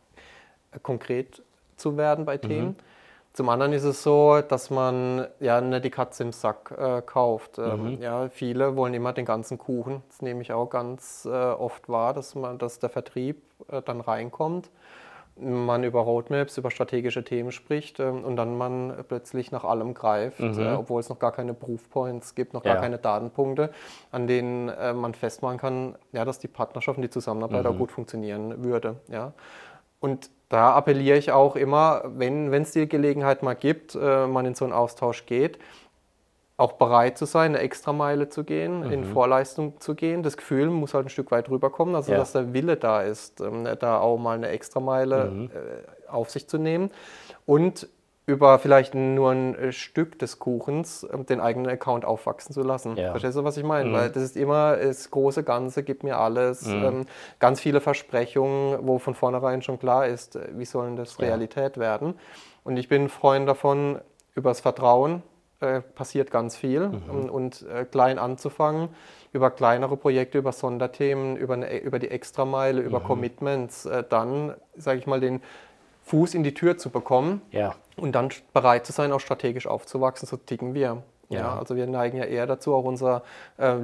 konkret 0.83 1.43
zu 1.77 1.97
werden 1.97 2.25
bei 2.25 2.37
Themen. 2.37 2.77
Zum 3.33 3.49
anderen 3.51 3.73
ist 3.73 3.85
es 3.85 4.03
so, 4.03 4.41
dass 4.41 4.71
man 4.71 5.27
ja 5.39 5.61
nicht 5.61 5.85
die 5.85 5.91
Katze 5.91 6.25
im 6.25 6.33
Sack 6.33 6.75
äh, 6.77 7.03
kauft. 7.03 7.59
Ähm, 7.59 7.95
mhm. 7.95 8.03
Ja, 8.03 8.29
viele 8.31 8.75
wollen 8.75 8.95
immer 8.95 9.13
den 9.13 9.25
ganzen 9.25 9.59
Kuchen. 9.59 10.03
Das 10.09 10.23
nehme 10.23 10.43
ich 10.43 10.53
auch 10.53 10.69
ganz 10.69 11.25
äh, 11.25 11.31
oft 11.31 11.89
wahr, 11.89 12.15
dass, 12.15 12.35
man, 12.35 12.59
dass 12.59 12.79
der 12.81 12.89
Vertrieb 12.89 13.43
äh, 13.71 13.81
dann 13.83 14.01
reinkommt, 14.01 14.71
man 15.41 15.85
über 15.85 16.01
Roadmaps, 16.01 16.59
über 16.59 16.71
strategische 16.71 17.23
Themen 17.23 17.53
spricht 17.53 18.01
ähm, 18.01 18.25
und 18.25 18.37
dann 18.37 18.59
man 18.59 19.05
plötzlich 19.07 19.53
nach 19.53 19.65
allem 19.65 19.95
greift, 19.95 20.41
mhm. 20.41 20.59
Äh, 20.59 20.75
obwohl 20.75 21.01
es 21.01 21.09
noch 21.09 21.19
gar 21.19 21.33
keine 21.33 21.55
Proofpoints 21.55 22.35
gibt, 22.35 22.55
noch 22.55 22.63
gar 22.63 22.77
ja. 22.77 22.81
keine 22.81 22.99
Datenpunkte, 22.99 23.71
an 24.11 24.27
denen 24.27 24.69
äh, 24.69 24.93
man 24.93 25.15
festmachen 25.15 25.59
kann, 25.59 25.95
ja, 26.13 26.25
dass 26.25 26.39
die 26.39 26.49
Partnerschaft 26.49 26.99
und 26.99 27.03
die 27.03 27.11
Zusammenarbeit 27.11 27.65
mhm. 27.65 27.71
auch 27.71 27.79
gut 27.79 27.93
funktionieren 27.93 28.65
würde. 28.65 28.97
Ja. 29.09 29.33
Und 30.01 30.31
da 30.49 30.73
appelliere 30.75 31.19
ich 31.19 31.33
auch 31.33 31.57
immer, 31.57 32.03
wenn 32.05 32.53
es 32.53 32.73
die 32.73 32.89
Gelegenheit 32.89 33.43
mal 33.43 33.55
gibt, 33.55 33.95
äh, 33.95 34.27
man 34.27 34.47
in 34.47 34.55
so 34.55 34.65
einen 34.65 34.73
Austausch 34.73 35.27
geht, 35.27 35.59
auch 36.57 36.73
bereit 36.73 37.17
zu 37.17 37.25
sein, 37.25 37.55
eine 37.55 37.63
Extrameile 37.63 38.29
zu 38.29 38.45
gehen, 38.45 38.81
mhm. 38.81 38.93
in 38.93 39.05
Vorleistung 39.05 39.81
zu 39.81 39.95
gehen. 39.95 40.23
Das 40.23 40.37
Gefühl 40.37 40.71
muss 40.71 40.93
halt 40.93 41.07
ein 41.07 41.11
Stück 41.11 41.31
weit 41.31 41.49
rüberkommen, 41.49 41.95
also 41.95 42.13
ja. 42.13 42.19
dass 42.19 42.33
der 42.33 42.53
Wille 42.53 42.77
da 42.77 43.03
ist, 43.03 43.41
ähm, 43.41 43.69
da 43.79 44.01
auch 44.01 44.19
mal 44.19 44.37
eine 44.37 44.49
Extrameile 44.49 45.27
mhm. 45.27 45.51
äh, 45.55 46.09
auf 46.09 46.31
sich 46.31 46.49
zu 46.49 46.59
nehmen. 46.59 46.91
Und 47.47 47.89
über 48.29 48.59
vielleicht 48.59 48.95
nur 48.95 49.31
ein 49.31 49.55
äh, 49.55 49.73
Stück 49.73 50.19
des 50.19 50.39
Kuchens 50.39 51.07
ähm, 51.11 51.25
den 51.25 51.41
eigenen 51.41 51.67
Account 51.67 52.05
aufwachsen 52.05 52.53
zu 52.53 52.63
lassen. 52.63 52.95
Ja. 52.97 53.13
Verstehst 53.13 53.39
du, 53.39 53.43
was 53.43 53.57
ich 53.57 53.65
meine? 53.65 53.89
Mhm. 53.89 53.95
Weil 53.95 54.11
das 54.11 54.23
ist 54.23 54.37
immer 54.37 54.77
das 54.77 55.11
große 55.11 55.43
Ganze, 55.43 55.83
gibt 55.83 56.05
mir 56.05 56.19
alles, 56.19 56.67
mhm. 56.67 56.85
ähm, 56.85 57.07
ganz 57.39 57.59
viele 57.59 57.81
Versprechungen, 57.81 58.81
wo 58.83 58.99
von 58.99 59.15
vornherein 59.15 59.63
schon 59.63 59.79
klar 59.79 60.07
ist, 60.07 60.37
äh, 60.37 60.49
wie 60.53 60.67
sollen 60.67 60.95
das 60.95 61.17
ja. 61.17 61.25
Realität 61.25 61.79
werden. 61.79 62.15
Und 62.65 62.77
ich 62.77 62.89
bin 62.89 63.05
ein 63.05 63.09
Freund 63.09 63.49
davon, 63.49 63.99
über 64.35 64.51
das 64.51 64.61
Vertrauen 64.61 65.23
äh, 65.61 65.81
passiert 65.81 66.31
ganz 66.31 66.55
viel 66.55 66.87
mhm. 66.89 67.03
und, 67.09 67.31
und 67.31 67.67
äh, 67.67 67.87
klein 67.87 68.19
anzufangen, 68.19 68.91
über 69.33 69.51
kleinere 69.51 69.97
Projekte, 69.97 70.37
über 70.37 70.53
Sonderthemen, 70.53 71.39
über, 71.39 71.55
eine, 71.55 71.79
über 71.79 71.99
die 71.99 72.11
Extrameile, 72.11 72.83
über 72.83 73.01
mhm. 73.01 73.05
Commitments, 73.05 73.87
äh, 73.87 74.05
dann, 74.07 74.55
sage 74.77 74.99
ich 74.99 75.07
mal, 75.07 75.19
den 75.19 75.41
Fuß 76.09 76.35
in 76.35 76.43
die 76.43 76.55
Tür 76.55 76.79
zu 76.79 76.91
bekommen 76.91 77.43
ja. 77.51 77.75
und 77.97 78.13
dann 78.13 78.31
bereit 78.53 78.87
zu 78.87 78.93
sein, 78.93 79.13
auch 79.13 79.21
strategisch 79.21 79.67
aufzuwachsen. 79.67 80.27
So 80.27 80.37
ticken 80.37 80.75
wir. 80.75 81.03
Ja. 81.29 81.39
ja 81.39 81.59
also 81.59 81.77
wir 81.77 81.87
neigen 81.87 82.19
ja 82.19 82.25
eher 82.25 82.47
dazu, 82.47 82.75
auch 82.75 82.85
unser 82.85 83.23
äh, 83.59 83.77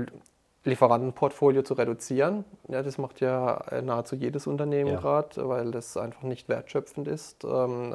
Lieferantenportfolio 0.65 1.63
zu 1.63 1.75
reduzieren. 1.75 2.45
Ja, 2.69 2.83
das 2.83 2.99
macht 2.99 3.21
ja 3.21 3.63
nahezu 3.83 4.17
jedes 4.17 4.47
Unternehmen 4.47 4.93
ja. 4.93 5.01
gerade, 5.01 5.49
weil 5.49 5.71
das 5.71 5.97
einfach 5.97 6.23
nicht 6.23 6.49
wertschöpfend 6.49 7.07
ist. 7.07 7.45
Ähm, 7.45 7.95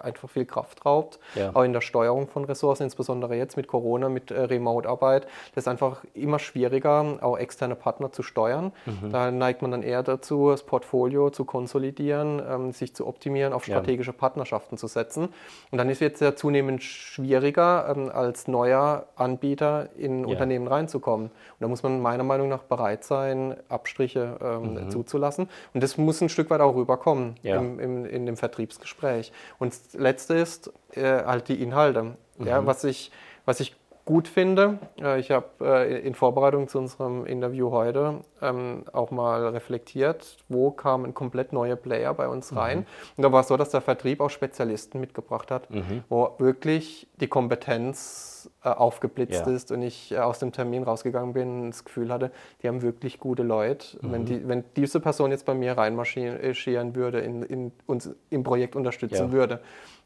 einfach 0.00 0.28
viel 0.28 0.44
Kraft 0.44 0.84
raubt, 0.84 1.18
ja. 1.34 1.50
auch 1.54 1.62
in 1.62 1.72
der 1.72 1.80
Steuerung 1.80 2.28
von 2.28 2.44
Ressourcen, 2.44 2.84
insbesondere 2.84 3.36
jetzt 3.36 3.56
mit 3.56 3.66
Corona, 3.66 4.08
mit 4.08 4.30
äh, 4.30 4.40
Remote-Arbeit. 4.40 5.26
Das 5.54 5.64
ist 5.64 5.68
einfach 5.68 6.04
immer 6.14 6.38
schwieriger, 6.38 7.18
auch 7.20 7.38
externe 7.38 7.74
Partner 7.74 8.12
zu 8.12 8.22
steuern. 8.22 8.72
Mhm. 8.86 9.10
Da 9.10 9.30
neigt 9.30 9.62
man 9.62 9.70
dann 9.70 9.82
eher 9.82 10.02
dazu, 10.02 10.50
das 10.50 10.62
Portfolio 10.62 11.30
zu 11.30 11.44
konsolidieren, 11.44 12.42
ähm, 12.48 12.72
sich 12.72 12.94
zu 12.94 13.06
optimieren, 13.06 13.52
auf 13.52 13.64
strategische 13.64 14.12
ja. 14.12 14.16
Partnerschaften 14.16 14.76
zu 14.76 14.86
setzen. 14.86 15.28
Und 15.70 15.78
dann 15.78 15.88
ist 15.88 15.96
es 15.96 16.00
jetzt 16.00 16.20
ja 16.20 16.34
zunehmend 16.34 16.82
schwieriger, 16.82 17.94
ähm, 17.94 18.10
als 18.12 18.48
neuer 18.48 19.06
Anbieter 19.16 19.88
in 19.96 20.20
ja. 20.20 20.26
Unternehmen 20.26 20.66
reinzukommen. 20.66 21.26
Und 21.26 21.60
da 21.60 21.68
muss 21.68 21.82
man 21.82 22.00
meiner 22.00 22.24
Meinung 22.24 22.48
nach 22.48 22.62
bereit 22.62 23.04
sein, 23.04 23.56
Abstriche 23.68 24.36
ähm, 24.42 24.74
mhm. 24.74 24.90
zuzulassen. 24.90 25.48
Und 25.74 25.82
das 25.82 25.98
muss 25.98 26.20
ein 26.20 26.28
Stück 26.28 26.50
weit 26.50 26.60
auch 26.60 26.74
rüberkommen 26.74 27.36
im, 27.42 27.78
im, 27.78 28.04
in 28.06 28.26
dem 28.26 28.36
Vertriebsgespräch. 28.36 29.32
Und 29.58 29.74
das 29.84 29.94
Letzte 29.94 30.34
ist 30.34 30.72
äh, 30.92 31.24
halt 31.24 31.48
die 31.48 31.62
Inhalte. 31.62 32.16
Mhm. 32.38 32.46
Ja, 32.46 32.66
was, 32.66 32.84
ich, 32.84 33.10
was 33.44 33.60
ich 33.60 33.76
gut 34.04 34.26
finde, 34.28 34.78
äh, 35.00 35.20
ich 35.20 35.30
habe 35.30 35.46
äh, 35.60 36.00
in 36.00 36.14
Vorbereitung 36.14 36.68
zu 36.68 36.78
unserem 36.78 37.24
Interview 37.24 37.70
heute 37.70 38.20
ähm, 38.40 38.84
auch 38.92 39.10
mal 39.10 39.46
reflektiert, 39.48 40.38
wo 40.48 40.70
kamen 40.70 41.14
komplett 41.14 41.52
neue 41.52 41.76
Player 41.76 42.12
bei 42.14 42.28
uns 42.28 42.54
rein. 42.56 42.78
Mhm. 42.78 42.86
Und 43.16 43.22
da 43.22 43.32
war 43.32 43.40
es 43.42 43.48
so, 43.48 43.56
dass 43.56 43.70
der 43.70 43.80
Vertrieb 43.80 44.20
auch 44.20 44.30
Spezialisten 44.30 45.00
mitgebracht 45.00 45.50
hat, 45.50 45.70
mhm. 45.70 46.02
wo 46.08 46.34
wirklich 46.38 47.06
die 47.20 47.28
Kompetenz 47.28 48.31
aufgeblitzt 48.62 49.46
ja. 49.46 49.52
ist 49.52 49.72
und 49.72 49.82
ich 49.82 50.12
äh, 50.12 50.18
aus 50.18 50.38
dem 50.38 50.52
Termin 50.52 50.82
rausgegangen 50.82 51.32
bin 51.32 51.62
und 51.62 51.70
das 51.70 51.84
Gefühl 51.84 52.12
hatte, 52.12 52.30
die 52.62 52.68
haben 52.68 52.82
wirklich 52.82 53.18
gute 53.18 53.42
Leute. 53.42 53.98
Mhm. 54.00 54.12
Wenn, 54.12 54.24
die, 54.24 54.48
wenn 54.48 54.64
diese 54.76 55.00
Person 55.00 55.30
jetzt 55.30 55.46
bei 55.46 55.54
mir 55.54 55.76
reinmarschieren 55.76 56.94
würde, 56.94 57.20
in, 57.20 57.42
in 57.42 57.72
uns 57.86 58.10
im 58.30 58.42
Projekt 58.42 58.76
unterstützen 58.76 59.26
ja. 59.26 59.32
würde, 59.32 59.60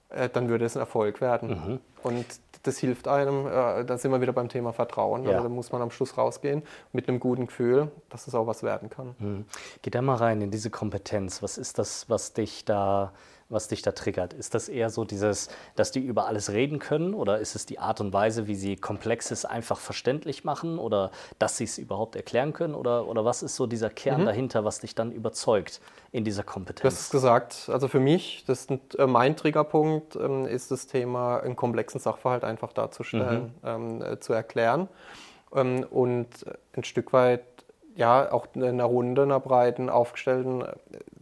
äh, 0.09 0.29
dann 0.29 0.49
würde 0.49 0.64
es 0.64 0.77
ein 0.77 0.81
Erfolg 0.81 1.21
werden. 1.21 1.49
Mhm. 1.49 1.81
Und 2.03 2.27
das 2.62 2.79
hilft 2.79 3.09
einem. 3.09 3.47
Äh, 3.47 3.85
da 3.85 3.99
sind 3.99 4.11
wir 4.11 4.21
wieder 4.21 4.33
beim 4.33 4.49
Thema 4.49 4.73
Vertrauen. 4.73 5.25
Ja. 5.25 5.31
Also 5.31 5.42
da 5.45 5.49
muss 5.49 5.73
man 5.73 5.83
am 5.83 5.90
Schluss 5.90 6.16
rausgehen 6.16 6.62
mit 6.92 7.09
einem 7.09 7.21
guten 7.21 7.47
Gefühl, 7.47 7.90
dass 8.09 8.27
es 8.27 8.35
auch 8.35 8.47
was 8.47 8.62
werden 8.62 8.88
kann. 8.88 9.14
Mhm. 9.19 9.45
Geh 9.83 9.90
da 9.90 10.03
mal 10.03 10.16
rein 10.16 10.40
in 10.40 10.51
diese 10.51 10.71
Kompetenz. 10.71 11.42
Was 11.42 11.59
ist 11.59 11.79
das, 11.79 12.09
was 12.09 12.33
dich 12.33 12.64
da 12.64 13.12
was 13.49 13.69
dich 13.69 13.83
da 13.83 13.93
triggert? 13.93 14.33
Ist 14.33 14.55
das 14.55 14.69
eher 14.69 14.91
so 14.91 15.05
dieses, 15.05 15.49
dass 15.77 15.93
die 15.93 16.01
über 16.01 16.27
alles 16.27 16.51
reden 16.51 16.79
können 16.79 17.15
oder 17.15 17.39
ist 17.39 17.55
es 17.55 17.67
die 17.67 17.79
Art 17.79 18.01
und 18.01 18.13
Weise, 18.13 18.47
wie 18.47 18.55
sie 18.55 18.77
Komplexes 18.77 19.45
einfach 19.45 19.79
verständlich 19.79 20.45
machen 20.45 20.79
oder 20.79 21.11
dass 21.39 21.57
sie 21.57 21.65
es 21.65 21.79
überhaupt 21.79 22.17
erklären 22.17 22.53
können 22.53 22.75
oder, 22.75 23.07
oder 23.07 23.25
was 23.25 23.43
ist 23.43 23.57
so 23.57 23.67
dieser 23.67 23.91
Kern 23.91 24.23
mhm. 24.23 24.27
dahinter, 24.27 24.65
was 24.65 24.81
dich 24.81 24.95
dann 24.95 25.13
überzeugt 25.13 25.81
in 26.13 26.25
dieser 26.25 26.43
Kompetenz? 26.43 26.83
Du 26.83 26.87
hast 26.89 27.01
es 27.01 27.11
gesagt, 27.11 27.69
also 27.73 27.89
für 27.89 28.01
mich, 28.01 28.45
das 28.47 28.67
ist 28.67 28.95
äh, 28.97 29.07
mein 29.07 29.37
Triggerpunkt 29.37 30.17
ähm, 30.17 30.47
ist 30.47 30.71
das 30.71 30.87
Thema, 30.87 31.39
einen 31.39 31.57
komplexen 31.57 32.01
Sachverhalt 32.01 32.45
einfach 32.45 32.73
darzustellen, 32.73 33.55
mhm. 33.63 33.69
ähm, 33.69 34.03
äh, 34.03 34.21
zu 34.21 34.33
erklären 34.33 34.89
ähm, 35.55 35.87
und 35.89 36.29
ein 36.77 36.85
Stück 36.85 37.13
weit 37.13 37.45
ja, 37.97 38.31
auch 38.31 38.47
in 38.55 38.63
einer 38.63 38.85
Runde, 38.85 39.23
einer 39.23 39.41
breiten, 39.41 39.89
aufgestellten, 39.89 40.65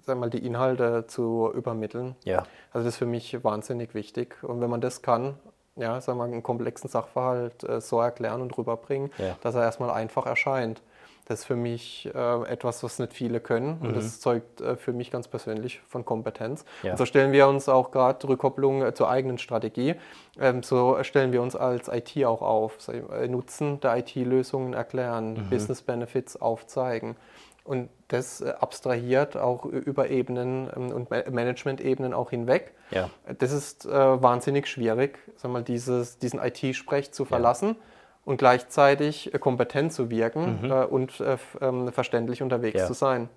sag 0.02 0.18
mal, 0.18 0.28
die 0.28 0.44
Inhalte 0.44 1.06
zu 1.06 1.50
übermitteln. 1.54 2.16
Ja. 2.24 2.44
Also 2.72 2.84
das 2.84 2.94
ist 2.94 2.96
für 2.96 3.06
mich 3.06 3.42
wahnsinnig 3.42 3.94
wichtig. 3.94 4.42
Und 4.42 4.60
wenn 4.60 4.70
man 4.70 4.80
das 4.80 5.00
kann, 5.00 5.36
ja, 5.76 6.00
sagen 6.00 6.18
wir, 6.18 6.24
einen 6.24 6.42
komplexen 6.42 6.90
Sachverhalt 6.90 7.64
äh, 7.64 7.80
so 7.80 8.00
erklären 8.00 8.42
und 8.42 8.56
rüberbringen, 8.56 9.10
ja. 9.18 9.36
dass 9.40 9.54
er 9.54 9.62
erstmal 9.62 9.90
einfach 9.90 10.26
erscheint. 10.26 10.82
Das 11.26 11.40
ist 11.40 11.44
für 11.46 11.56
mich 11.56 12.10
äh, 12.14 12.42
etwas, 12.44 12.82
was 12.82 12.98
nicht 12.98 13.14
viele 13.14 13.40
können. 13.40 13.78
Mhm. 13.80 13.86
Und 13.86 13.96
das 13.96 14.20
zeugt 14.20 14.60
äh, 14.60 14.76
für 14.76 14.92
mich 14.92 15.10
ganz 15.10 15.26
persönlich 15.26 15.80
von 15.88 16.04
Kompetenz. 16.04 16.64
Ja. 16.82 16.92
Und 16.92 16.98
so 16.98 17.06
stellen 17.06 17.32
wir 17.32 17.48
uns 17.48 17.68
auch 17.68 17.90
gerade 17.90 18.28
Rückkopplung 18.28 18.82
äh, 18.82 18.94
zur 18.94 19.08
eigenen 19.08 19.38
Strategie. 19.38 19.94
Ähm, 20.38 20.62
so 20.62 21.02
stellen 21.02 21.32
wir 21.32 21.40
uns 21.40 21.56
als 21.56 21.88
IT 21.88 22.24
auch 22.26 22.42
auf. 22.42 22.76
Äh, 22.88 23.28
Nutzen 23.28 23.80
der 23.80 23.96
IT-Lösungen 23.98 24.74
erklären, 24.74 25.34
mhm. 25.34 25.50
Business 25.50 25.80
Benefits 25.82 26.40
aufzeigen. 26.40 27.16
Und 27.64 27.88
das 28.08 28.42
äh, 28.42 28.52
abstrahiert 28.60 29.38
auch 29.38 29.64
über 29.64 30.10
Ebenen 30.10 30.68
ähm, 30.76 30.92
und 30.92 31.10
Management-Ebenen 31.10 32.12
auch 32.12 32.28
hinweg. 32.28 32.74
Ja. 32.90 33.08
Das 33.38 33.50
ist 33.50 33.86
äh, 33.86 33.90
wahnsinnig 33.90 34.66
schwierig, 34.66 35.18
sag 35.36 35.50
mal, 35.50 35.62
dieses, 35.62 36.18
diesen 36.18 36.38
IT-Sprech 36.38 37.12
zu 37.12 37.24
verlassen. 37.24 37.68
Ja 37.68 37.93
und 38.24 38.38
gleichzeitig 38.38 39.32
äh, 39.34 39.38
kompetent 39.38 39.92
zu 39.92 40.10
wirken 40.10 40.60
mhm. 40.62 40.70
äh, 40.70 40.84
und 40.84 41.20
äh, 41.20 41.36
ähm, 41.60 41.92
verständlich 41.92 42.42
unterwegs 42.42 42.80
ja. 42.80 42.86
zu 42.86 42.94
sein. 42.94 43.28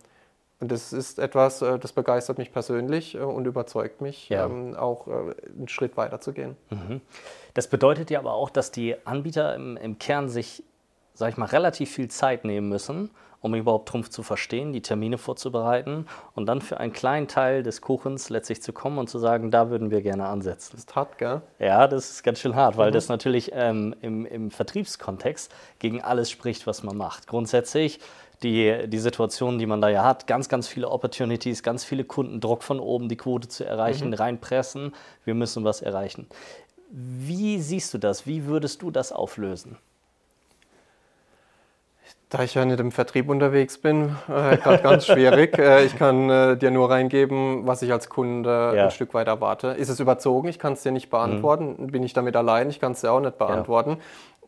Und 0.60 0.72
das 0.72 0.92
ist 0.92 1.20
etwas, 1.20 1.60
das 1.60 1.94
begeistert 1.94 2.40
mich 2.40 2.52
persönlich 2.52 3.16
und 3.16 3.46
überzeugt 3.46 4.02
mich, 4.02 4.30
ja. 4.30 4.48
ähm, 4.48 4.76
auch 4.76 5.06
einen 5.06 5.68
Schritt 5.68 5.98
weiter 5.98 6.20
zu 6.20 6.34
gehen. 6.34 6.58
Mhm. 6.72 7.00
Das 7.54 7.68
bedeutet 7.68 8.10
ja 8.10 8.18
aber 8.18 8.34
auch, 8.34 8.50
dass 8.50 8.72
die 8.72 8.96
Anbieter 9.06 9.54
im, 9.54 9.78
im 9.78 10.00
Kern 10.00 10.30
sich, 10.30 10.64
sag 11.14 11.30
ich 11.30 11.38
mal, 11.38 11.46
relativ 11.46 11.92
viel 11.92 12.08
Zeit 12.08 12.44
nehmen 12.44 12.70
müssen, 12.70 13.12
um 13.42 13.56
überhaupt 13.56 13.90
Trumpf 13.90 14.10
zu 14.10 14.24
verstehen, 14.24 14.74
die 14.74 14.82
Termine 14.82 15.18
vorzubereiten 15.18 16.06
und 16.36 16.46
dann 16.46 16.62
für 16.62 16.80
einen 16.80 16.94
kleinen 16.94 17.28
Teil 17.28 17.64
des 17.64 17.82
Kuchens 17.82 18.30
letztlich 18.30 18.62
zu 18.62 18.74
kommen 18.74 18.98
und 18.98 19.10
zu 19.10 19.20
sagen, 19.20 19.52
da 19.52 19.70
würden 19.70 19.92
wir 19.92 20.02
gerne 20.02 20.26
ansetzen. 20.26 20.72
Das 20.74 20.82
ist 20.82 20.96
hart, 20.96 21.18
gell? 21.18 21.42
Ja, 21.60 21.88
das 21.88 22.10
ist 22.10 22.24
ganz 22.24 22.40
schön 22.40 22.56
hart, 22.56 22.78
weil 22.78 22.90
mhm. 22.90 22.94
das 22.94 23.10
natürlich 23.10 23.52
ähm, 23.54 23.96
im, 24.02 24.26
im 24.26 24.52
Vertriebskontext 24.52 25.54
gegen 25.80 26.02
alles 26.02 26.32
spricht, 26.32 26.68
was 26.68 26.84
man 26.84 26.98
macht. 26.98 27.28
Grundsätzlich 27.28 28.00
die, 28.44 28.88
die 28.88 29.00
Situation, 29.00 29.58
die 29.58 29.66
man 29.66 29.82
da 29.82 29.90
ja 29.90 30.04
hat. 30.04 30.28
Ganz, 30.28 30.50
ganz 30.50 30.68
viele 30.68 30.90
Opportunities, 30.90 31.64
ganz 31.64 31.84
viele 31.84 32.04
Kunden, 32.04 32.40
Druck 32.40 32.64
von 32.64 32.80
oben, 32.80 33.10
die 33.10 33.16
Quote 33.16 33.48
zu 33.48 33.66
erreichen, 33.66 34.10
mhm. 34.10 34.16
reinpressen. 34.16 34.94
Wir 35.26 35.34
müssen 35.34 35.64
was 35.64 35.82
erreichen. 35.82 36.28
Wie 36.90 37.60
siehst 37.60 37.94
du 37.94 37.98
das? 37.98 38.26
Wie 38.26 38.46
würdest 38.46 38.82
du 38.82 38.92
das 38.92 39.12
auflösen? 39.12 39.78
Da 42.30 42.44
ich 42.44 42.56
ja 42.56 42.66
nicht 42.66 42.82
im 42.82 42.92
Vertrieb 42.92 43.30
unterwegs 43.30 43.78
bin, 43.78 44.18
äh, 44.28 44.58
gerade 44.58 44.84
ganz 44.84 45.06
schwierig. 45.06 45.58
Äh, 45.68 45.86
ich 45.86 45.98
kann 45.98 46.30
äh, 46.30 46.58
dir 46.58 46.72
nur 46.72 46.90
reingeben, 46.90 47.66
was 47.66 47.82
ich 47.82 47.92
als 47.92 48.10
Kunde 48.10 48.74
ja. 48.76 48.86
ein 48.86 48.92
Stück 48.92 49.14
weit 49.14 49.28
erwarte. 49.28 49.70
Ist 49.70 49.90
es 49.90 50.00
überzogen? 50.00 50.50
Ich 50.50 50.60
kann 50.60 50.74
es 50.74 50.84
dir 50.84 50.92
nicht 50.92 51.10
beantworten. 51.10 51.76
Mhm. 51.78 51.88
Bin 51.88 52.04
ich 52.04 52.14
damit 52.14 52.36
allein? 52.36 52.70
Ich 52.70 52.80
kann 52.80 52.92
es 52.92 53.02
dir 53.02 53.12
auch 53.12 53.20
nicht 53.22 53.38
beantworten. 53.38 53.92
Ja. 53.92 53.98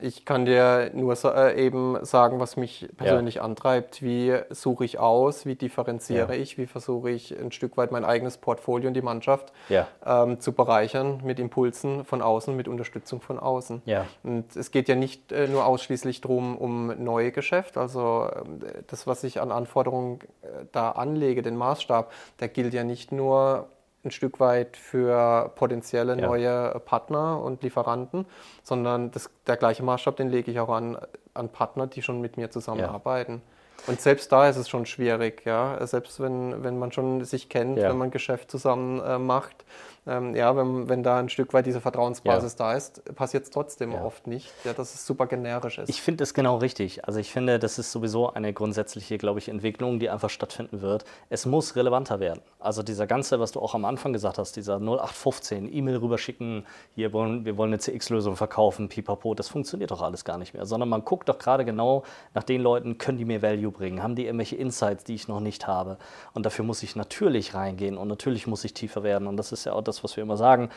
Ich 0.02 0.24
kann 0.24 0.46
dir 0.46 0.92
nur 0.94 1.14
äh, 1.26 1.62
eben 1.62 2.04
sagen, 2.06 2.40
was 2.40 2.56
mich 2.56 2.88
persönlich 2.96 3.36
ja. 3.36 3.42
antreibt. 3.42 4.02
Wie 4.02 4.34
suche 4.50 4.86
ich 4.86 4.98
aus? 4.98 5.46
Wie 5.46 5.56
differenziere 5.56 6.36
ja. 6.36 6.42
ich? 6.42 6.58
Wie 6.58 6.68
versuche 6.68 7.10
ich 7.10 7.38
ein 7.38 7.52
Stück 7.52 7.76
weit 7.76 7.92
mein 7.92 8.06
eigenes 8.06 8.38
Portfolio 8.38 8.88
und 8.88 8.94
die 8.94 9.02
Mannschaft 9.02 9.52
ja. 9.68 9.88
ähm, 10.06 10.40
zu 10.40 10.54
bereichern 10.54 11.20
mit 11.26 11.38
Impulsen 11.38 12.06
von 12.06 12.22
außen, 12.22 12.56
mit 12.56 12.70
Unterstützung 12.70 13.20
von 13.20 13.38
außen? 13.38 13.82
Und 14.24 14.56
es 14.56 14.72
geht 14.72 14.88
ja 14.88 14.96
nicht 14.96 15.34
äh, 15.34 15.48
nur 15.48 15.66
ausschließlich 15.66 16.22
darum, 16.22 16.58
um 16.58 17.04
neue 17.04 17.34
Geschäft. 17.34 17.78
Also 17.78 18.30
äh, 18.32 18.84
das, 18.88 19.06
was 19.06 19.26
ich 19.26 19.42
an 19.42 19.52
Anforderungen 19.52 20.20
äh, 20.42 20.66
da 20.72 20.92
anlege, 20.92 21.42
den 21.42 21.58
Maßstab, 21.58 22.12
der 22.40 22.48
gilt 22.48 22.74
ja 22.74 22.86
nicht 22.86 23.12
nur 23.12 23.68
ein 24.04 24.12
Stück 24.12 24.40
weit 24.40 24.78
für 24.78 25.52
potenzielle 25.56 26.20
ja. 26.20 26.28
neue 26.28 26.80
Partner 26.86 27.42
und 27.42 27.64
Lieferanten, 27.64 28.26
sondern 28.64 29.12
das, 29.12 29.30
der 29.46 29.58
gleiche 29.58 29.84
Maßstab, 29.84 30.16
den 30.16 30.30
lege 30.30 30.52
ich 30.52 30.60
auch 30.60 30.70
an, 30.70 30.98
an 31.34 31.50
Partner, 31.50 31.88
die 31.88 32.02
schon 32.02 32.22
mit 32.22 32.38
mir 32.38 32.50
zusammenarbeiten. 32.50 33.34
Ja. 33.34 33.42
Und 33.88 34.02
selbst 34.02 34.32
da 34.32 34.50
ist 34.50 34.58
es 34.58 34.68
schon 34.70 34.86
schwierig, 34.86 35.46
ja. 35.46 35.86
Selbst 35.86 36.20
wenn, 36.20 36.64
wenn 36.64 36.78
man 36.80 36.92
schon 36.92 37.24
sich 37.24 37.50
kennt, 37.50 37.78
ja. 37.78 37.90
wenn 37.90 37.98
man 37.98 38.12
Geschäft 38.12 38.52
zusammen 38.52 39.02
äh, 39.02 39.18
macht, 39.18 39.66
ähm, 40.08 40.36
ja, 40.36 40.56
wenn, 40.56 40.90
wenn 40.90 41.04
da 41.04 41.18
ein 41.18 41.30
Stück 41.30 41.54
weit 41.54 41.66
diese 41.66 41.82
Vertrauensbasis 41.82 42.56
ja. 42.58 42.66
da 42.66 42.74
ist, 42.74 43.16
passiert 43.16 43.44
es 43.44 43.50
trotzdem 43.50 43.92
ja. 43.92 44.04
oft 44.04 44.28
nicht, 44.28 44.52
ja, 44.64 44.74
dass 44.74 44.94
es 44.94 45.06
super 45.06 45.28
generisch 45.28 45.78
ist. 45.78 45.90
Ich 45.90 46.02
finde 46.02 46.24
es 46.24 46.34
genau 46.34 46.58
richtig. 46.58 47.06
Also 47.06 47.20
ich 47.20 47.32
finde, 47.32 47.60
das 47.60 47.80
ist 47.80 47.92
sowieso 47.92 48.34
eine 48.34 48.54
grundsätzliche, 48.54 49.18
glaube 49.18 49.40
ich, 49.40 49.50
Entwicklung, 49.50 50.00
die 50.00 50.10
einfach 50.10 50.30
stattfinden 50.30 50.82
wird. 50.82 51.06
Es 51.30 51.46
muss 51.46 51.76
relevanter 51.76 52.20
werden. 52.20 52.42
Also 52.60 52.84
dieser 52.84 53.08
ganze, 53.08 53.40
was 53.40 53.52
du 53.52 53.60
auch 53.60 53.76
am 53.76 53.86
Anfang 53.86 54.14
gesagt 54.14 54.38
hast, 54.38 54.56
dieser 54.56 54.80
0815, 54.80 55.74
E-Mail 55.74 55.98
rüberschicken, 55.98 56.66
hier 56.96 57.14
wollen, 57.14 57.46
wir 57.46 57.58
wollen 57.58 57.72
eine 57.72 57.80
CX-Lösung 57.80 58.36
verkaufen, 58.36 58.90
pipapo, 58.90 59.34
das 59.34 59.48
funktioniert 59.48 59.92
doch 59.92 60.02
alles 60.02 60.26
gar 60.26 60.38
nicht 60.38 60.54
mehr. 60.54 60.66
Sondern 60.66 60.90
man 60.90 61.06
guckt 61.06 61.30
doch 61.30 61.38
gerade 61.38 61.66
genau 61.66 62.04
nach 62.34 62.44
den 62.44 62.62
Leuten, 62.62 62.98
können 62.98 63.18
die 63.18 63.26
mir 63.26 63.42
Value 63.42 63.72
bringen? 63.72 64.02
Haben 64.02 64.16
die 64.16 64.26
irgendwelche 64.26 64.56
Insights, 64.56 65.04
die 65.04 65.16
ich 65.16 65.28
noch 65.28 65.40
nicht 65.40 65.68
habe? 65.68 65.98
Und 66.34 66.46
dafür 66.46 66.66
muss 66.66 66.84
ich 66.84 66.96
natürlich 66.96 67.54
reingehen 67.54 67.98
und 67.98 68.08
natürlich 68.08 68.48
muss 68.48 68.64
ich 68.64 68.74
tiefer 68.74 69.04
werden. 69.04 69.28
Und 69.28 69.38
das 69.38 69.52
ist 69.52 69.66
ja 69.66 69.74
auch 69.74 69.82
das, 69.82 69.99
was 70.04 70.16
wir 70.16 70.24
immer 70.24 70.38
sagen, 70.38 70.70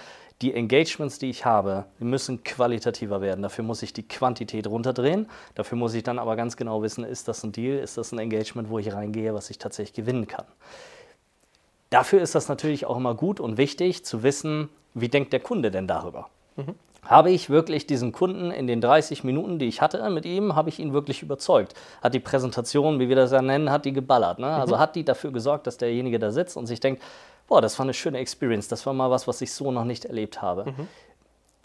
die 0.43 0.55
Engagements, 0.55 1.19
die 1.19 1.31
ich 1.31 1.45
habe, 1.45 1.85
die 2.01 2.05
müssen 2.05 2.43
qualitativer 2.43 3.21
werden. 3.21 3.43
Dafür 3.43 3.65
muss 3.65 3.83
ich 3.83 3.93
die 3.93 4.03
Quantität 4.03 4.67
runterdrehen. 4.67 5.29
Dafür 5.55 5.79
muss 5.79 5.95
ich 5.95 6.03
dann 6.03 6.19
aber 6.19 6.35
ganz 6.37 6.57
genau 6.57 6.83
wissen, 6.83 7.05
ist 7.05 7.29
das 7.29 7.45
ein 7.45 7.53
Deal, 7.53 7.79
ist 7.79 7.97
das 7.97 8.13
ein 8.13 8.19
Engagement, 8.19 8.69
wo 8.69 8.79
ich 8.79 8.93
reingehe, 8.93 9.35
was 9.35 9.51
ich 9.51 9.59
tatsächlich 9.59 9.95
gewinnen 9.95 10.27
kann. 10.27 10.45
Dafür 11.91 12.23
ist 12.23 12.35
das 12.35 12.49
natürlich 12.49 12.87
auch 12.87 12.97
immer 12.97 13.15
gut 13.15 13.39
und 13.39 13.57
wichtig 13.57 14.05
zu 14.05 14.23
wissen, 14.23 14.69
wie 14.95 15.09
denkt 15.09 15.33
der 15.33 15.41
Kunde 15.41 15.71
denn 15.71 15.87
darüber? 15.87 16.29
Mhm. 16.57 16.75
Habe 17.05 17.31
ich 17.31 17.51
wirklich 17.51 17.87
diesen 17.87 18.13
Kunden 18.13 18.53
in 18.53 18.69
den 18.69 18.81
30 18.81 19.25
Minuten, 19.25 19.59
die 19.59 19.67
ich 19.67 19.81
hatte 19.81 20.09
mit 20.11 20.25
ihm, 20.25 20.55
habe 20.55 20.69
ich 20.69 20.79
ihn 20.79 20.93
wirklich 20.93 21.23
überzeugt? 21.23 21.75
Hat 22.01 22.15
die 22.15 22.21
Präsentation, 22.21 23.01
wie 23.01 23.09
wir 23.09 23.17
das 23.17 23.33
ja 23.33 23.43
nennen, 23.43 23.71
hat 23.71 23.85
die 23.85 23.93
geballert? 23.93 24.39
Ne? 24.39 24.47
Also 24.47 24.77
mhm. 24.77 24.81
hat 24.81 24.95
die 24.95 25.05
dafür 25.05 25.33
gesorgt, 25.33 25.67
dass 25.67 25.77
derjenige 25.77 26.21
da 26.21 26.31
sitzt 26.31 26.57
und 26.57 26.67
sich 26.67 26.79
denkt, 26.79 27.03
boah, 27.53 27.61
das 27.61 27.79
war 27.79 27.85
eine 27.85 27.93
schöne 27.93 28.17
Experience, 28.17 28.67
das 28.69 28.87
war 28.87 28.95
mal 28.95 29.11
was, 29.11 29.29
was 29.29 29.43
ich 29.43 29.53
so 29.53 29.71
noch 29.71 29.85
nicht 29.85 30.07
erlebt 30.07 30.41
habe. 30.41 30.71
Mhm. 30.71 30.89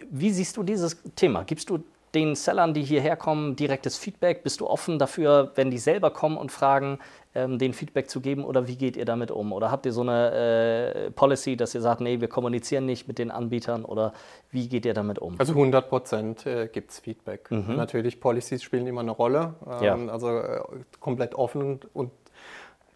Wie 0.10 0.32
siehst 0.32 0.58
du 0.58 0.64
dieses 0.64 1.02
Thema? 1.16 1.46
Gibst 1.46 1.70
du 1.70 1.80
den 2.14 2.36
Sellern, 2.36 2.74
die 2.74 2.84
hierher 2.84 3.16
kommen, 3.16 3.56
direktes 3.56 3.98
Feedback? 3.98 4.44
Bist 4.44 4.60
du 4.60 4.68
offen 4.68 5.00
dafür, 5.00 5.54
wenn 5.56 5.72
die 5.72 5.78
selber 5.78 6.12
kommen 6.12 6.38
und 6.38 6.52
fragen, 6.52 7.00
ähm, 7.36 7.58
den 7.58 7.72
Feedback 7.72 8.10
zu 8.10 8.20
geben 8.20 8.44
oder 8.44 8.68
wie 8.68 8.76
geht 8.76 8.98
ihr 8.98 9.06
damit 9.06 9.32
um? 9.32 9.54
Oder 9.54 9.72
habt 9.72 9.86
ihr 9.86 9.94
so 9.94 10.02
eine 10.02 11.06
äh, 11.08 11.12
Policy, 11.12 11.56
dass 11.56 11.74
ihr 11.74 11.82
sagt, 11.82 12.02
nee, 12.02 12.20
wir 12.20 12.28
kommunizieren 12.28 12.86
nicht 12.86 13.08
mit 13.08 13.18
den 13.18 13.32
Anbietern 13.32 13.86
oder 13.86 14.12
wie 14.52 14.68
geht 14.68 14.86
ihr 14.86 14.94
damit 14.94 15.20
um? 15.20 15.36
Also 15.38 15.54
100 15.54 15.88
Prozent 15.88 16.46
äh, 16.46 16.68
gibt 16.68 16.92
es 16.92 17.00
Feedback. 17.00 17.50
Mhm. 17.50 17.78
Natürlich, 17.78 18.20
Policies 18.20 18.62
spielen 18.62 18.88
immer 18.88 19.02
eine 19.02 19.12
Rolle. 19.12 19.54
Ähm, 19.82 20.08
ja. 20.08 20.12
Also 20.12 20.38
äh, 20.38 20.60
komplett 21.00 21.34
offen 21.34 21.80
und 21.94 22.12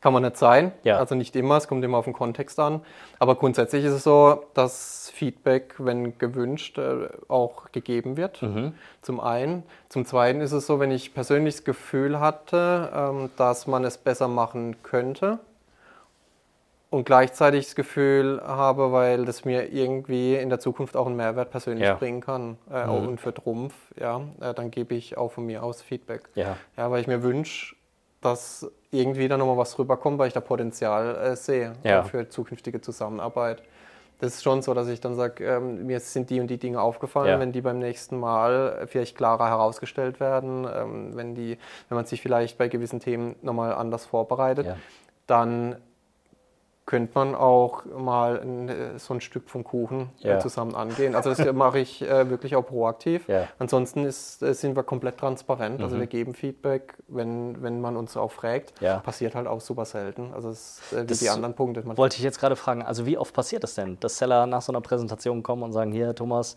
kann 0.01 0.13
man 0.13 0.23
nicht 0.23 0.37
sein. 0.37 0.71
Ja. 0.83 0.97
Also 0.97 1.15
nicht 1.15 1.35
immer, 1.35 1.57
es 1.57 1.67
kommt 1.67 1.85
immer 1.85 1.97
auf 1.97 2.05
den 2.05 2.13
Kontext 2.13 2.59
an. 2.59 2.81
Aber 3.19 3.35
grundsätzlich 3.35 3.85
ist 3.85 3.93
es 3.93 4.03
so, 4.03 4.45
dass 4.55 5.11
Feedback, 5.13 5.75
wenn 5.77 6.17
gewünscht, 6.17 6.77
äh, 6.79 7.07
auch 7.27 7.71
gegeben 7.71 8.17
wird. 8.17 8.41
Mhm. 8.41 8.73
Zum 9.01 9.19
einen. 9.19 9.63
Zum 9.89 10.05
zweiten 10.05 10.41
ist 10.41 10.51
es 10.51 10.65
so, 10.65 10.79
wenn 10.79 10.91
ich 10.91 11.13
persönlich 11.13 11.55
das 11.55 11.63
Gefühl 11.63 12.19
hatte, 12.19 12.91
ähm, 12.93 13.29
dass 13.37 13.67
man 13.67 13.83
es 13.83 13.97
besser 13.99 14.27
machen 14.27 14.81
könnte 14.81 15.39
und 16.89 17.05
gleichzeitig 17.05 17.65
das 17.65 17.75
Gefühl 17.75 18.41
habe, 18.45 18.91
weil 18.91 19.25
das 19.25 19.45
mir 19.45 19.71
irgendwie 19.71 20.35
in 20.35 20.49
der 20.49 20.59
Zukunft 20.59 20.97
auch 20.97 21.07
einen 21.07 21.15
Mehrwert 21.15 21.49
persönlich 21.49 21.85
ja. 21.85 21.93
bringen 21.93 22.21
kann 22.21 22.57
äh, 22.69 22.85
mhm. 22.85 23.07
und 23.07 23.21
für 23.21 23.33
Trumpf, 23.33 23.73
ja, 23.99 24.21
äh, 24.41 24.53
dann 24.53 24.71
gebe 24.71 24.93
ich 24.93 25.17
auch 25.17 25.31
von 25.31 25.45
mir 25.45 25.63
aus 25.63 25.81
Feedback. 25.81 26.29
Ja. 26.35 26.57
ja 26.75 26.91
weil 26.91 27.01
ich 27.01 27.07
mir 27.07 27.23
wünsche, 27.23 27.75
dass 28.21 28.69
irgendwie 28.91 29.27
da 29.27 29.37
nochmal 29.37 29.57
was 29.57 29.77
rüberkommt, 29.77 30.19
weil 30.19 30.27
ich 30.27 30.33
da 30.33 30.39
Potenzial 30.39 31.15
äh, 31.15 31.35
sehe 31.35 31.73
ja. 31.83 32.03
für 32.03 32.29
zukünftige 32.29 32.81
Zusammenarbeit. 32.81 33.63
Das 34.19 34.35
ist 34.35 34.43
schon 34.43 34.61
so, 34.61 34.75
dass 34.75 34.87
ich 34.87 35.01
dann 35.01 35.15
sage, 35.15 35.43
ähm, 35.43 35.87
mir 35.87 35.99
sind 35.99 36.29
die 36.29 36.39
und 36.39 36.47
die 36.47 36.59
Dinge 36.59 36.79
aufgefallen, 36.79 37.27
ja. 37.27 37.39
wenn 37.39 37.51
die 37.51 37.61
beim 37.61 37.79
nächsten 37.79 38.19
Mal 38.19 38.83
vielleicht 38.85 39.17
klarer 39.17 39.47
herausgestellt 39.47 40.19
werden, 40.19 40.67
ähm, 40.71 41.15
wenn, 41.15 41.33
die, 41.33 41.57
wenn 41.89 41.95
man 41.95 42.05
sich 42.05 42.21
vielleicht 42.21 42.59
bei 42.59 42.67
gewissen 42.67 42.99
Themen 42.99 43.35
nochmal 43.41 43.73
anders 43.73 44.05
vorbereitet, 44.05 44.67
ja. 44.67 44.77
dann 45.25 45.77
könnte 46.85 47.11
man 47.15 47.35
auch 47.35 47.85
mal 47.85 48.39
ein, 48.39 48.69
äh, 48.69 48.99
so 48.99 49.13
ein 49.13 49.21
Stück 49.21 49.49
vom 49.49 49.63
Kuchen 49.63 50.09
äh, 50.23 50.29
ja. 50.29 50.39
zusammen 50.39 50.75
angehen. 50.75 51.15
Also 51.15 51.29
das 51.29 51.53
mache 51.53 51.79
ich 51.79 52.01
äh, 52.01 52.29
wirklich 52.29 52.55
auch 52.55 52.65
proaktiv. 52.65 53.27
Ja. 53.27 53.47
Ansonsten 53.59 54.03
ist, 54.03 54.41
äh, 54.41 54.53
sind 54.53 54.75
wir 54.75 54.83
komplett 54.83 55.17
transparent. 55.17 55.75
Also 55.75 55.77
mhm. 55.77 55.83
Also 55.91 55.99
wir 55.99 56.07
geben 56.07 56.33
Feedback, 56.33 56.95
wenn, 57.07 57.61
wenn 57.61 57.81
man 57.81 57.97
uns 57.97 58.17
auch 58.17 58.31
fragt. 58.31 58.73
Ja. 58.81 58.99
Passiert 58.99 59.35
halt 59.35 59.47
auch 59.47 59.61
super 59.61 59.85
selten. 59.85 60.33
Also 60.33 60.49
es 60.49 60.79
ist 60.79 60.93
äh, 60.93 61.03
wie 61.03 61.07
das 61.07 61.19
die 61.19 61.29
anderen 61.29 61.53
Punkte. 61.53 61.83
Man 61.83 61.97
wollte 61.97 62.17
ich 62.17 62.23
jetzt 62.23 62.39
gerade 62.39 62.55
fragen, 62.55 62.81
also 62.81 63.05
wie 63.05 63.17
oft 63.17 63.33
passiert 63.33 63.63
das 63.63 63.75
denn, 63.75 63.97
dass 63.99 64.17
Seller 64.17 64.45
nach 64.47 64.61
so 64.61 64.71
einer 64.71 64.81
Präsentation 64.81 65.43
kommen 65.43 65.63
und 65.63 65.73
sagen, 65.73 65.91
hier 65.91 66.15
Thomas, 66.15 66.55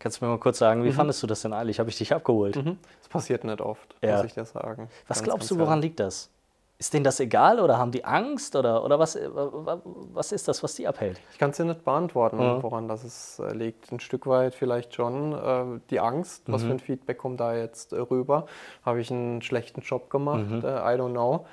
Kannst 0.00 0.20
du 0.20 0.24
mir 0.24 0.32
mal 0.32 0.38
kurz 0.38 0.58
sagen, 0.58 0.84
wie 0.84 0.88
mhm. 0.88 0.94
fandest 0.94 1.22
du 1.22 1.26
das 1.26 1.42
denn 1.42 1.52
eigentlich? 1.52 1.78
Habe 1.78 1.88
ich 1.88 1.96
dich 1.96 2.12
abgeholt? 2.12 2.56
Mhm. 2.56 2.78
Das 3.00 3.08
passiert 3.08 3.44
nicht 3.44 3.60
oft, 3.60 3.94
muss 4.02 4.24
ich 4.24 4.34
dir 4.34 4.44
sagen. 4.44 4.88
Was 5.06 5.18
ganz, 5.18 5.24
glaubst 5.24 5.48
ganz 5.48 5.58
du, 5.58 5.64
woran 5.64 5.80
liegt 5.80 6.00
das? 6.00 6.30
Ist 6.76 6.92
denen 6.92 7.04
das 7.04 7.20
egal 7.20 7.60
oder 7.60 7.78
haben 7.78 7.92
die 7.92 8.04
Angst 8.04 8.56
oder, 8.56 8.84
oder 8.84 8.98
was, 8.98 9.16
was 9.16 10.32
ist 10.32 10.48
das, 10.48 10.62
was 10.64 10.74
die 10.74 10.88
abhält? 10.88 11.20
Ich 11.30 11.38
kann 11.38 11.50
es 11.50 11.56
dir 11.56 11.64
nicht 11.64 11.84
beantworten, 11.84 12.36
mhm. 12.36 12.62
woran 12.64 12.88
das 12.88 13.04
es 13.04 13.38
äh, 13.38 13.54
liegt. 13.54 13.92
Ein 13.92 14.00
Stück 14.00 14.26
weit 14.26 14.56
vielleicht 14.56 14.94
schon 14.94 15.32
äh, 15.32 15.80
die 15.90 16.00
Angst, 16.00 16.48
mhm. 16.48 16.52
was 16.52 16.64
für 16.64 16.70
ein 16.70 16.80
Feedback 16.80 17.18
kommt 17.18 17.38
da 17.38 17.54
jetzt 17.54 17.92
äh, 17.92 18.00
rüber. 18.00 18.46
Habe 18.84 19.00
ich 19.00 19.10
einen 19.10 19.40
schlechten 19.40 19.82
Job 19.82 20.10
gemacht? 20.10 20.50
Mhm. 20.50 20.64
Äh, 20.64 20.68
I 20.68 20.98
don't 20.98 21.12
know. 21.12 21.46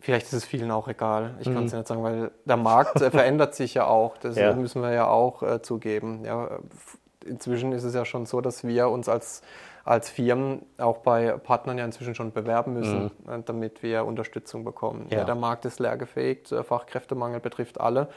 Vielleicht 0.00 0.26
ist 0.26 0.32
es 0.32 0.44
vielen 0.44 0.70
auch 0.70 0.88
egal. 0.88 1.36
Ich 1.38 1.46
kann 1.46 1.64
es 1.64 1.72
ja 1.72 1.76
mhm. 1.76 1.80
nicht 1.80 1.88
sagen, 1.88 2.02
weil 2.02 2.30
der 2.44 2.56
Markt 2.56 3.00
äh, 3.00 3.10
verändert 3.12 3.54
sich 3.54 3.74
ja 3.74 3.86
auch. 3.86 4.18
Das 4.18 4.36
ja. 4.36 4.52
müssen 4.52 4.82
wir 4.82 4.92
ja 4.92 5.06
auch 5.06 5.42
äh, 5.42 5.62
zugeben. 5.62 6.24
Ja, 6.24 6.58
inzwischen 7.24 7.72
ist 7.72 7.84
es 7.84 7.94
ja 7.94 8.04
schon 8.04 8.26
so, 8.26 8.40
dass 8.40 8.64
wir 8.64 8.88
uns 8.88 9.08
als 9.08 9.42
als 9.84 10.08
Firmen 10.10 10.62
auch 10.78 10.98
bei 10.98 11.32
Partnern 11.32 11.78
ja 11.78 11.84
inzwischen 11.84 12.14
schon 12.14 12.32
bewerben 12.32 12.72
müssen, 12.72 13.10
mhm. 13.24 13.32
Äh, 13.32 13.42
damit 13.44 13.82
wir 13.82 14.04
Unterstützung 14.04 14.64
bekommen. 14.64 15.06
Ja. 15.10 15.18
Ja, 15.18 15.24
der 15.24 15.34
Markt 15.34 15.64
ist 15.64 15.78
leergefegt, 15.78 16.52
äh, 16.52 16.62
Fachkräftemangel 16.64 17.40
betrifft 17.40 17.80
alle. 17.80 18.08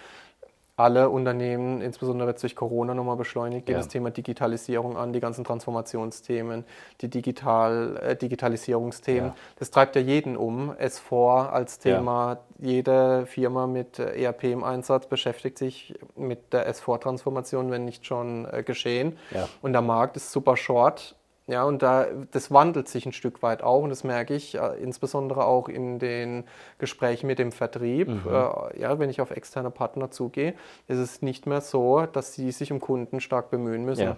Alle 0.80 1.10
Unternehmen, 1.10 1.82
insbesondere 1.82 2.30
jetzt 2.30 2.44
durch 2.44 2.56
Corona 2.56 2.94
nochmal 2.94 3.16
beschleunigt, 3.16 3.66
geht 3.66 3.74
ja. 3.74 3.80
das 3.80 3.88
Thema 3.88 4.12
Digitalisierung 4.12 4.96
an, 4.96 5.12
die 5.12 5.20
ganzen 5.20 5.44
Transformationsthemen, 5.44 6.66
die 7.02 7.10
Digital, 7.10 7.98
äh, 7.98 8.16
Digitalisierungsthemen. 8.16 9.34
Das 9.58 9.72
treibt 9.72 9.96
ja 9.96 10.04
jeden 10.04 10.38
um. 10.38 10.72
S4 10.72 11.50
als 11.50 11.80
Thema, 11.80 12.42
jede 12.60 13.26
Firma 13.26 13.66
mit 13.66 13.98
äh, 13.98 14.24
ERP 14.24 14.44
im 14.46 14.64
Einsatz 14.64 15.08
beschäftigt 15.08 15.58
sich 15.58 15.96
mit 16.16 16.54
der 16.54 16.72
S4-Transformation, 16.72 17.72
wenn 17.72 17.84
nicht 17.84 18.06
schon 18.06 18.46
äh, 18.46 18.62
geschehen. 18.62 19.18
Und 19.64 19.74
der 19.74 19.82
Markt 19.82 20.16
ist 20.16 20.32
super 20.32 20.56
short 20.56 21.17
ja, 21.48 21.64
und 21.64 21.82
da, 21.82 22.08
das 22.32 22.52
wandelt 22.52 22.90
sich 22.90 23.06
ein 23.06 23.14
Stück 23.14 23.42
weit 23.42 23.64
auch 23.64 23.82
und 23.82 23.90
das 23.90 24.04
merke 24.04 24.36
ich 24.36 24.56
äh, 24.56 24.76
insbesondere 24.82 25.46
auch 25.46 25.70
in 25.70 25.98
den 25.98 26.44
Gesprächen 26.78 27.28
mit 27.28 27.40
dem 27.40 27.54
Vertrieb. 27.54 28.10
Mhm. 28.10 28.24
Äh, 28.28 28.82
ja, 28.82 29.00
wenn 29.00 29.10
ich 29.10 29.22
auf 29.22 29.32
externe 29.32 29.72
Partner 29.72 30.12
zugehe, 30.12 30.56
ist 30.88 30.98
es 30.98 31.22
nicht 31.22 31.48
mehr 31.48 31.62
so, 31.62 32.06
dass 32.06 32.34
sie 32.34 32.52
sich 32.52 32.74
um 32.74 32.82
Kunden 32.82 33.22
stark 33.22 33.50
bemühen 33.50 33.86
müssen. 33.86 34.04
Ja. 34.04 34.18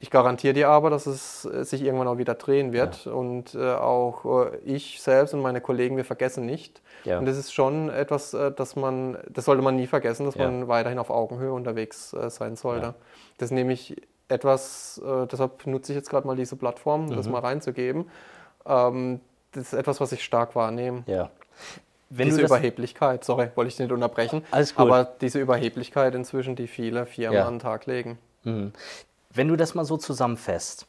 Ich 0.00 0.10
garantiere 0.10 0.54
dir 0.54 0.68
aber, 0.70 0.88
dass 0.88 1.06
es 1.06 1.44
äh, 1.44 1.62
sich 1.64 1.82
irgendwann 1.82 2.08
auch 2.08 2.18
wieder 2.18 2.34
drehen 2.34 2.72
wird. 2.72 3.04
Ja. 3.04 3.12
Und 3.12 3.54
äh, 3.54 3.74
auch 3.74 4.46
äh, 4.46 4.56
ich 4.64 5.02
selbst 5.02 5.34
und 5.34 5.42
meine 5.42 5.60
Kollegen, 5.60 5.98
wir 5.98 6.06
vergessen 6.06 6.46
nicht. 6.46 6.80
Ja. 7.04 7.18
Und 7.18 7.26
das 7.26 7.36
ist 7.36 7.52
schon 7.52 7.90
etwas, 7.90 8.32
äh, 8.32 8.50
das 8.50 8.76
man, 8.76 9.18
das 9.28 9.44
sollte 9.44 9.62
man 9.62 9.76
nie 9.76 9.86
vergessen, 9.86 10.24
dass 10.24 10.36
man 10.36 10.68
weiterhin 10.68 10.98
auf 10.98 11.10
Augenhöhe 11.10 11.52
unterwegs 11.52 12.10
sein 12.28 12.56
sollte. 12.56 12.94
Das 13.36 13.50
ist 13.50 13.54
nämlich 13.54 13.96
etwas, 14.28 15.00
äh, 15.04 15.26
deshalb 15.26 15.66
nutze 15.66 15.92
ich 15.92 15.96
jetzt 15.96 16.10
gerade 16.10 16.26
mal 16.26 16.36
diese 16.36 16.56
Plattform, 16.56 17.06
mhm. 17.06 17.16
das 17.16 17.28
mal 17.28 17.40
reinzugeben. 17.40 18.10
Ähm, 18.66 19.20
das 19.52 19.64
ist 19.64 19.72
etwas, 19.74 20.00
was 20.00 20.12
ich 20.12 20.24
stark 20.24 20.56
wahrnehme. 20.56 21.04
Ja. 21.06 21.30
Wenn 22.10 22.28
diese 22.28 22.42
Überheblichkeit, 22.42 23.24
sorry, 23.24 23.50
wollte 23.54 23.68
ich 23.68 23.78
nicht 23.78 23.90
unterbrechen, 23.90 24.44
Alles 24.50 24.74
gut. 24.74 24.86
aber 24.86 25.04
diese 25.04 25.40
Überheblichkeit 25.40 26.14
inzwischen, 26.14 26.54
die 26.54 26.66
viele 26.66 27.06
Firmen 27.06 27.34
ja. 27.34 27.46
an 27.46 27.54
den 27.54 27.60
Tag 27.60 27.86
legen. 27.86 28.18
Mhm. 28.44 28.72
Wenn 29.30 29.48
du 29.48 29.56
das 29.56 29.74
mal 29.74 29.84
so 29.84 29.96
zusammenfasst, 29.96 30.86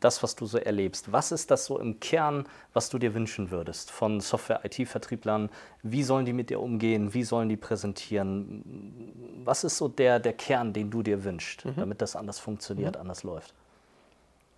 das, 0.00 0.22
was 0.22 0.36
du 0.36 0.46
so 0.46 0.58
erlebst, 0.58 1.12
was 1.12 1.32
ist 1.32 1.50
das 1.50 1.66
so 1.66 1.78
im 1.78 2.00
Kern, 2.00 2.44
was 2.72 2.88
du 2.88 2.98
dir 2.98 3.14
wünschen 3.14 3.50
würdest 3.50 3.90
von 3.90 4.20
Software-IT-Vertrieblern? 4.20 5.50
Wie 5.82 6.02
sollen 6.02 6.24
die 6.24 6.32
mit 6.32 6.50
dir 6.50 6.60
umgehen? 6.60 7.14
Wie 7.14 7.24
sollen 7.24 7.48
die 7.48 7.56
präsentieren? 7.56 9.42
Was 9.44 9.64
ist 9.64 9.76
so 9.76 9.88
der, 9.88 10.20
der 10.20 10.32
Kern, 10.32 10.72
den 10.72 10.90
du 10.90 11.02
dir 11.02 11.24
wünschst, 11.24 11.64
mhm. 11.64 11.74
damit 11.76 12.00
das 12.00 12.16
anders 12.16 12.38
funktioniert, 12.38 12.94
mhm. 12.94 13.00
anders 13.02 13.22
läuft? 13.22 13.54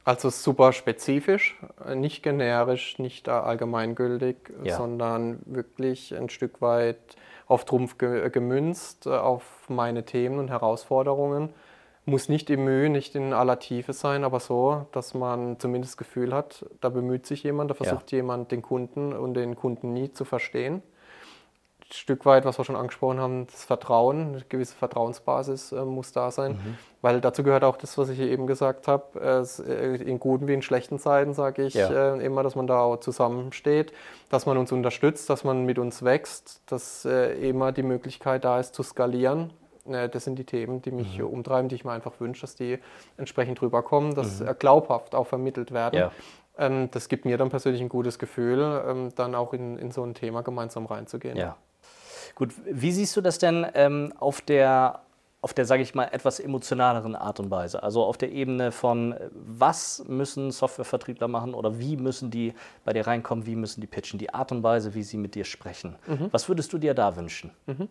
Also 0.05 0.31
super 0.31 0.73
spezifisch, 0.73 1.59
nicht 1.95 2.23
generisch, 2.23 3.01
nicht 3.01 3.29
allgemeingültig, 3.29 4.37
ja. 4.63 4.77
sondern 4.77 5.41
wirklich 5.47 6.15
ein 6.15 6.29
Stück 6.29 6.63
weit 6.63 7.17
auf 7.49 7.65
Trumpf 7.65 7.99
gemünzt, 7.99 9.09
auf 9.09 9.65
meine 9.69 10.05
Themen 10.05 10.39
und 10.39 10.49
Herausforderungen 10.49 11.53
muss 12.07 12.29
nicht 12.29 12.49
im 12.51 12.65
Mühe, 12.65 12.89
nicht 12.89 13.17
in 13.17 13.33
aller 13.33 13.59
Tiefe 13.59 13.93
sein, 13.93 14.23
aber 14.23 14.39
so, 14.39 14.87
dass 14.93 15.13
man 15.13 15.59
zumindest 15.59 15.95
das 15.95 15.97
Gefühl 15.97 16.33
hat, 16.33 16.65
da 16.81 16.89
bemüht 16.89 17.27
sich 17.27 17.43
jemand, 17.43 17.71
da 17.71 17.75
versucht 17.75 18.13
ja. 18.13 18.19
jemand 18.19 18.53
den 18.53 18.63
Kunden 18.63 19.13
und 19.13 19.35
den 19.35 19.57
Kunden 19.57 19.93
nie 19.93 20.13
zu 20.13 20.25
verstehen. 20.25 20.83
Ein 21.81 21.93
Stück 21.93 22.25
weit, 22.25 22.45
was 22.45 22.59
wir 22.59 22.65
schon 22.65 22.77
angesprochen 22.77 23.21
haben, 23.21 23.47
das 23.47 23.65
Vertrauen, 23.65 24.35
eine 24.35 24.45
gewisse 24.49 24.77
Vertrauensbasis 24.77 25.73
äh, 25.73 25.85
muss 25.85 26.13
da 26.13 26.31
sein, 26.31 26.53
mhm. 26.53 26.79
weil 27.03 27.21
dazu 27.21 27.43
gehört 27.43 27.65
auch 27.65 27.77
das, 27.77 27.99
was 27.99 28.09
ich 28.09 28.21
eben 28.21 28.47
gesagt 28.47 28.87
habe, 28.87 29.45
äh, 29.69 29.97
in 29.97 30.21
guten 30.21 30.47
wie 30.47 30.55
in 30.55 30.63
schlechten 30.63 31.01
Zeiten 31.01 31.35
sage 31.35 31.65
ich 31.65 31.75
ja. 31.75 32.15
äh, 32.15 32.25
immer, 32.25 32.45
dass 32.45 32.55
man 32.55 32.69
da 32.69 32.81
auch 32.81 32.99
zusammensteht, 32.99 33.93
dass 34.31 34.47
man 34.47 34.59
uns 34.59 34.71
unterstützt, 34.71 35.29
dass 35.29 35.43
man 35.43 35.65
mit 35.65 35.79
uns 35.79 36.05
wächst, 36.05 36.63
dass 36.67 37.05
äh, 37.05 37.33
immer 37.49 37.73
die 37.73 37.83
Möglichkeit 37.83 38.45
da 38.45 38.61
ist 38.61 38.77
zu 38.77 38.85
skalieren 38.85 39.53
das 39.89 40.25
sind 40.25 40.39
die 40.39 40.45
Themen, 40.45 40.83
die 40.83 40.91
mich 40.91 41.19
mhm. 41.19 41.27
umtreiben, 41.27 41.69
die 41.69 41.77
ich 41.77 41.85
mir 41.85 41.93
einfach 41.93 42.21
wünsche, 42.21 42.43
dass 42.43 42.55
die 42.55 42.79
entsprechend 43.17 43.61
rüberkommen, 43.63 44.15
dass 44.15 44.41
mhm. 44.41 44.51
glaubhaft 44.59 45.15
auch 45.15 45.27
vermittelt 45.27 45.73
werden. 45.73 45.99
Ja. 45.99 46.13
Ähm, 46.59 46.89
das 46.91 47.09
gibt 47.09 47.25
mir 47.25 47.39
dann 47.39 47.51
persönlich 47.51 47.81
ein 47.81 47.89
gutes 47.89 48.19
Gefühl, 48.19 48.83
ähm, 48.87 49.13
dann 49.15 49.35
auch 49.35 49.53
in, 49.53 49.79
in 49.79 49.91
so 49.91 50.03
ein 50.03 50.15
Thema 50.15 50.43
gemeinsam 50.43 50.87
reinzugehen. 50.87 51.37
Ja. 51.37 51.57
Gut, 52.35 52.53
wie 52.65 52.93
siehst 52.93 53.17
du 53.17 53.21
das 53.21 53.39
denn 53.39 53.67
ähm, 53.75 54.13
auf 54.19 54.41
der, 54.43 55.01
auf 55.41 55.55
der, 55.55 55.65
sage 55.65 55.83
ich 55.83 55.95
mal, 55.95 56.05
etwas 56.13 56.39
emotionaleren 56.39 57.15
Art 57.15 57.41
und 57.41 57.51
Weise? 57.51 57.83
Also 57.83 58.05
auf 58.05 58.19
der 58.19 58.31
Ebene 58.31 58.73
von, 58.73 59.15
was 59.33 60.05
müssen 60.07 60.51
Softwarevertriebler 60.51 61.29
machen 61.29 61.55
oder 61.55 61.79
wie 61.79 61.97
müssen 61.97 62.31
die 62.31 62.53
bei 62.85 62.93
dir 62.93 63.07
reinkommen, 63.07 63.47
wie 63.47 63.57
müssen 63.57 63.81
die 63.81 63.87
pitchen, 63.87 64.19
die 64.19 64.35
Art 64.35 64.53
und 64.53 64.63
Weise, 64.63 64.95
wie 64.95 65.03
sie 65.03 65.17
mit 65.17 65.35
dir 65.35 65.45
sprechen. 65.45 65.97
Mhm. 66.07 66.29
Was 66.31 66.49
würdest 66.49 66.73
du 66.73 66.79
dir 66.79 66.95
da 66.95 67.17
wünschen? 67.17 67.53
Mhm. 67.67 67.89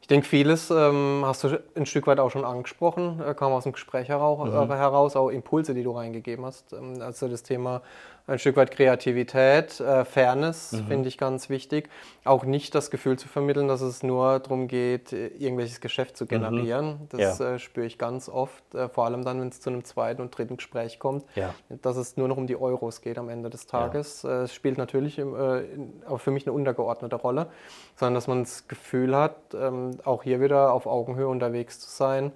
Ich 0.00 0.06
denke, 0.06 0.26
vieles 0.26 0.70
ähm, 0.70 1.22
hast 1.24 1.44
du 1.44 1.60
ein 1.74 1.86
Stück 1.86 2.06
weit 2.06 2.18
auch 2.18 2.30
schon 2.30 2.44
angesprochen, 2.44 3.20
äh, 3.20 3.34
kam 3.34 3.52
aus 3.52 3.64
dem 3.64 3.72
Gespräch 3.72 4.08
heraus, 4.08 4.48
mhm. 4.48 4.70
äh, 4.70 4.74
heraus, 4.74 5.16
auch 5.16 5.28
Impulse, 5.28 5.74
die 5.74 5.82
du 5.82 5.92
reingegeben 5.92 6.44
hast. 6.44 6.72
Ähm, 6.72 7.00
also 7.00 7.28
das 7.28 7.42
Thema 7.42 7.82
ein 8.28 8.38
Stück 8.38 8.56
weit 8.56 8.70
Kreativität, 8.70 9.80
äh, 9.80 10.04
Fairness 10.04 10.72
mhm. 10.72 10.86
finde 10.86 11.08
ich 11.08 11.16
ganz 11.16 11.48
wichtig. 11.48 11.88
Auch 12.24 12.44
nicht 12.44 12.74
das 12.74 12.90
Gefühl 12.90 13.18
zu 13.18 13.26
vermitteln, 13.26 13.68
dass 13.68 13.80
es 13.80 14.02
nur 14.02 14.38
darum 14.38 14.68
geht, 14.68 15.12
irgendwelches 15.12 15.80
Geschäft 15.80 16.16
zu 16.16 16.24
mhm. 16.24 16.28
generieren. 16.28 16.86
Mhm. 16.86 17.08
Das 17.08 17.38
ja. 17.38 17.54
äh, 17.54 17.58
spüre 17.58 17.86
ich 17.86 17.96
ganz 17.96 18.28
oft, 18.28 18.74
äh, 18.74 18.88
vor 18.88 19.06
allem 19.06 19.24
dann, 19.24 19.40
wenn 19.40 19.48
es 19.48 19.60
zu 19.60 19.70
einem 19.70 19.82
zweiten 19.84 20.20
und 20.20 20.36
dritten 20.36 20.58
Gespräch 20.58 20.98
kommt, 20.98 21.24
ja. 21.34 21.54
dass 21.82 21.96
es 21.96 22.16
nur 22.16 22.28
noch 22.28 22.36
um 22.36 22.46
die 22.46 22.56
Euros 22.56 23.00
geht 23.00 23.18
am 23.18 23.30
Ende 23.30 23.48
des 23.48 23.66
Tages. 23.66 24.22
Ja. 24.22 24.40
Äh, 24.40 24.42
es 24.42 24.54
spielt 24.54 24.76
natürlich 24.76 25.18
im, 25.18 25.34
äh, 25.34 25.64
aber 26.06 26.18
für 26.18 26.30
mich 26.30 26.46
eine 26.46 26.52
untergeordnete 26.52 27.16
Rolle, 27.16 27.48
sondern 27.96 28.14
dass 28.14 28.26
man 28.26 28.44
das 28.44 28.68
Gefühl 28.68 29.16
hat, 29.16 29.36
ähm, 29.54 29.98
auch 30.04 30.22
hier 30.22 30.40
wieder 30.40 30.72
auf 30.74 30.86
Augenhöhe 30.86 31.28
unterwegs 31.28 31.80
zu 31.80 31.90
sein 31.90 32.32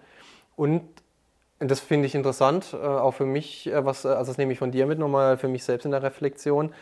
und 0.57 0.83
das 1.71 1.81
finde 1.81 2.07
ich 2.07 2.15
interessant, 2.15 2.75
äh, 2.75 2.85
auch 2.85 3.13
für 3.13 3.27
mich, 3.27 3.67
äh, 3.67 3.85
was, 3.85 4.05
äh, 4.05 4.09
also 4.09 4.31
das 4.31 4.39
nehme 4.39 4.53
ich 4.53 4.59
von 4.59 4.71
dir 4.71 4.87
mit, 4.87 4.99
nochmal 4.99 5.37
für 5.39 5.49
mich 5.49 5.65
selbst 5.65 5.85
in 5.85 5.91
der 5.91 6.03
Reflexion, 6.03 6.73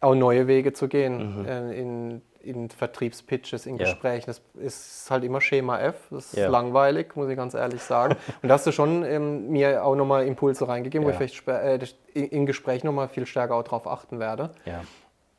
auch 0.00 0.14
neue 0.14 0.46
Wege 0.46 0.72
zu 0.72 0.88
gehen 0.88 1.42
mhm. 1.42 1.72
in, 1.72 2.22
in 2.40 2.70
Vertriebspitches, 2.70 3.66
in 3.66 3.76
ja. 3.76 3.84
Gesprächen. 3.84 4.26
Das 4.26 4.40
ist 4.54 5.10
halt 5.10 5.24
immer 5.24 5.40
Schema 5.40 5.78
F, 5.78 6.08
das 6.10 6.32
ist 6.32 6.38
ja. 6.38 6.48
langweilig, 6.48 7.16
muss 7.16 7.28
ich 7.28 7.36
ganz 7.36 7.52
ehrlich 7.54 7.82
sagen. 7.82 8.16
Und 8.42 8.48
da 8.48 8.54
hast 8.54 8.66
du 8.66 8.72
schon 8.72 9.04
ähm, 9.04 9.50
mir 9.50 9.84
auch 9.84 9.94
nochmal 9.94 10.26
Impulse 10.26 10.66
reingegeben, 10.66 11.06
ja. 11.06 11.14
wo 11.18 11.22
ich 11.22 11.42
vielleicht 11.42 11.94
äh, 12.14 12.24
in 12.24 12.46
Gesprächen 12.46 12.86
nochmal 12.86 13.08
viel 13.08 13.26
stärker 13.26 13.56
auch 13.56 13.64
drauf 13.64 13.86
achten 13.86 14.18
werde. 14.18 14.50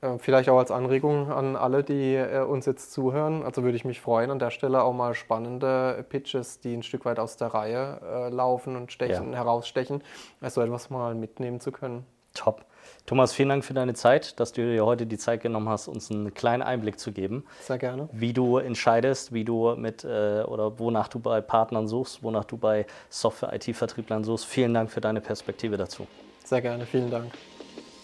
Äh, 0.02 0.18
vielleicht 0.18 0.50
auch 0.50 0.58
als 0.58 0.72
Anregung 0.72 1.32
an 1.32 1.56
alle, 1.56 1.84
die 1.84 2.16
äh, 2.16 2.42
uns 2.42 2.66
jetzt 2.66 2.92
zuhören. 2.92 3.44
Also 3.44 3.64
würde 3.64 3.78
ich 3.78 3.86
mich 3.86 4.02
freuen, 4.02 4.32
an 4.32 4.40
der 4.40 4.50
Stelle 4.50 4.84
auch 4.84 4.94
mal 4.94 5.14
spannende 5.14 6.04
Pitches, 6.10 6.60
die 6.60 6.74
ein 6.74 6.84
Stück 6.84 7.06
weit 7.06 7.20
aus 7.20 7.38
der 7.38 7.50
Reihe 7.50 8.02
äh, 8.04 8.30
laufen 8.30 8.76
und 8.76 8.92
stechen, 8.92 9.32
ja. 9.32 9.40
herausstechen, 9.40 10.04
so 10.42 10.62
etwas 10.62 10.90
mal 10.90 11.16
mitnehmen 11.16 11.60
zu 11.60 11.72
können. 11.72 12.06
Top. 12.34 12.66
Thomas, 13.06 13.34
vielen 13.34 13.50
Dank 13.50 13.66
für 13.66 13.74
deine 13.74 13.94
Zeit, 13.94 14.40
dass 14.40 14.54
du 14.54 14.62
dir 14.62 14.86
heute 14.86 15.06
die 15.06 15.18
Zeit 15.18 15.42
genommen 15.42 15.68
hast, 15.68 15.88
uns 15.88 16.10
einen 16.10 16.34
kleinen 16.34 16.64
Einblick 16.64 16.98
zu 16.98 17.12
geben. 17.12 17.44
Sehr 17.62 17.78
gerne. 17.78 18.08
Wie 18.12 18.32
du 18.32 18.58
entscheidest, 18.58 19.34
wie 19.34 19.44
du 19.44 19.76
mit 19.76 20.06
oder 20.06 20.80
wonach 20.80 21.10
du 21.10 21.20
bei 21.20 21.42
Partnern 21.42 21.88
suchst, 21.88 22.24
wonach 22.24 22.46
du 22.46 22.58
bei 22.58 22.86
Software-IT-Vertrieblern 23.10 24.24
suchst. 24.24 24.46
Vielen 24.46 24.74
Dank 24.74 24.92
für 24.92 25.02
deine 25.02 25.20
Perspektive 25.20 25.78
dazu. 25.78 26.08
Sehr 26.46 26.62
gerne, 26.62 26.86
vielen 26.86 27.12
Dank. 27.12 27.32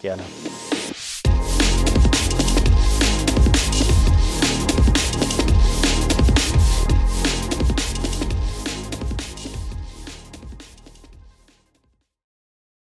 Gerne. 0.02 0.22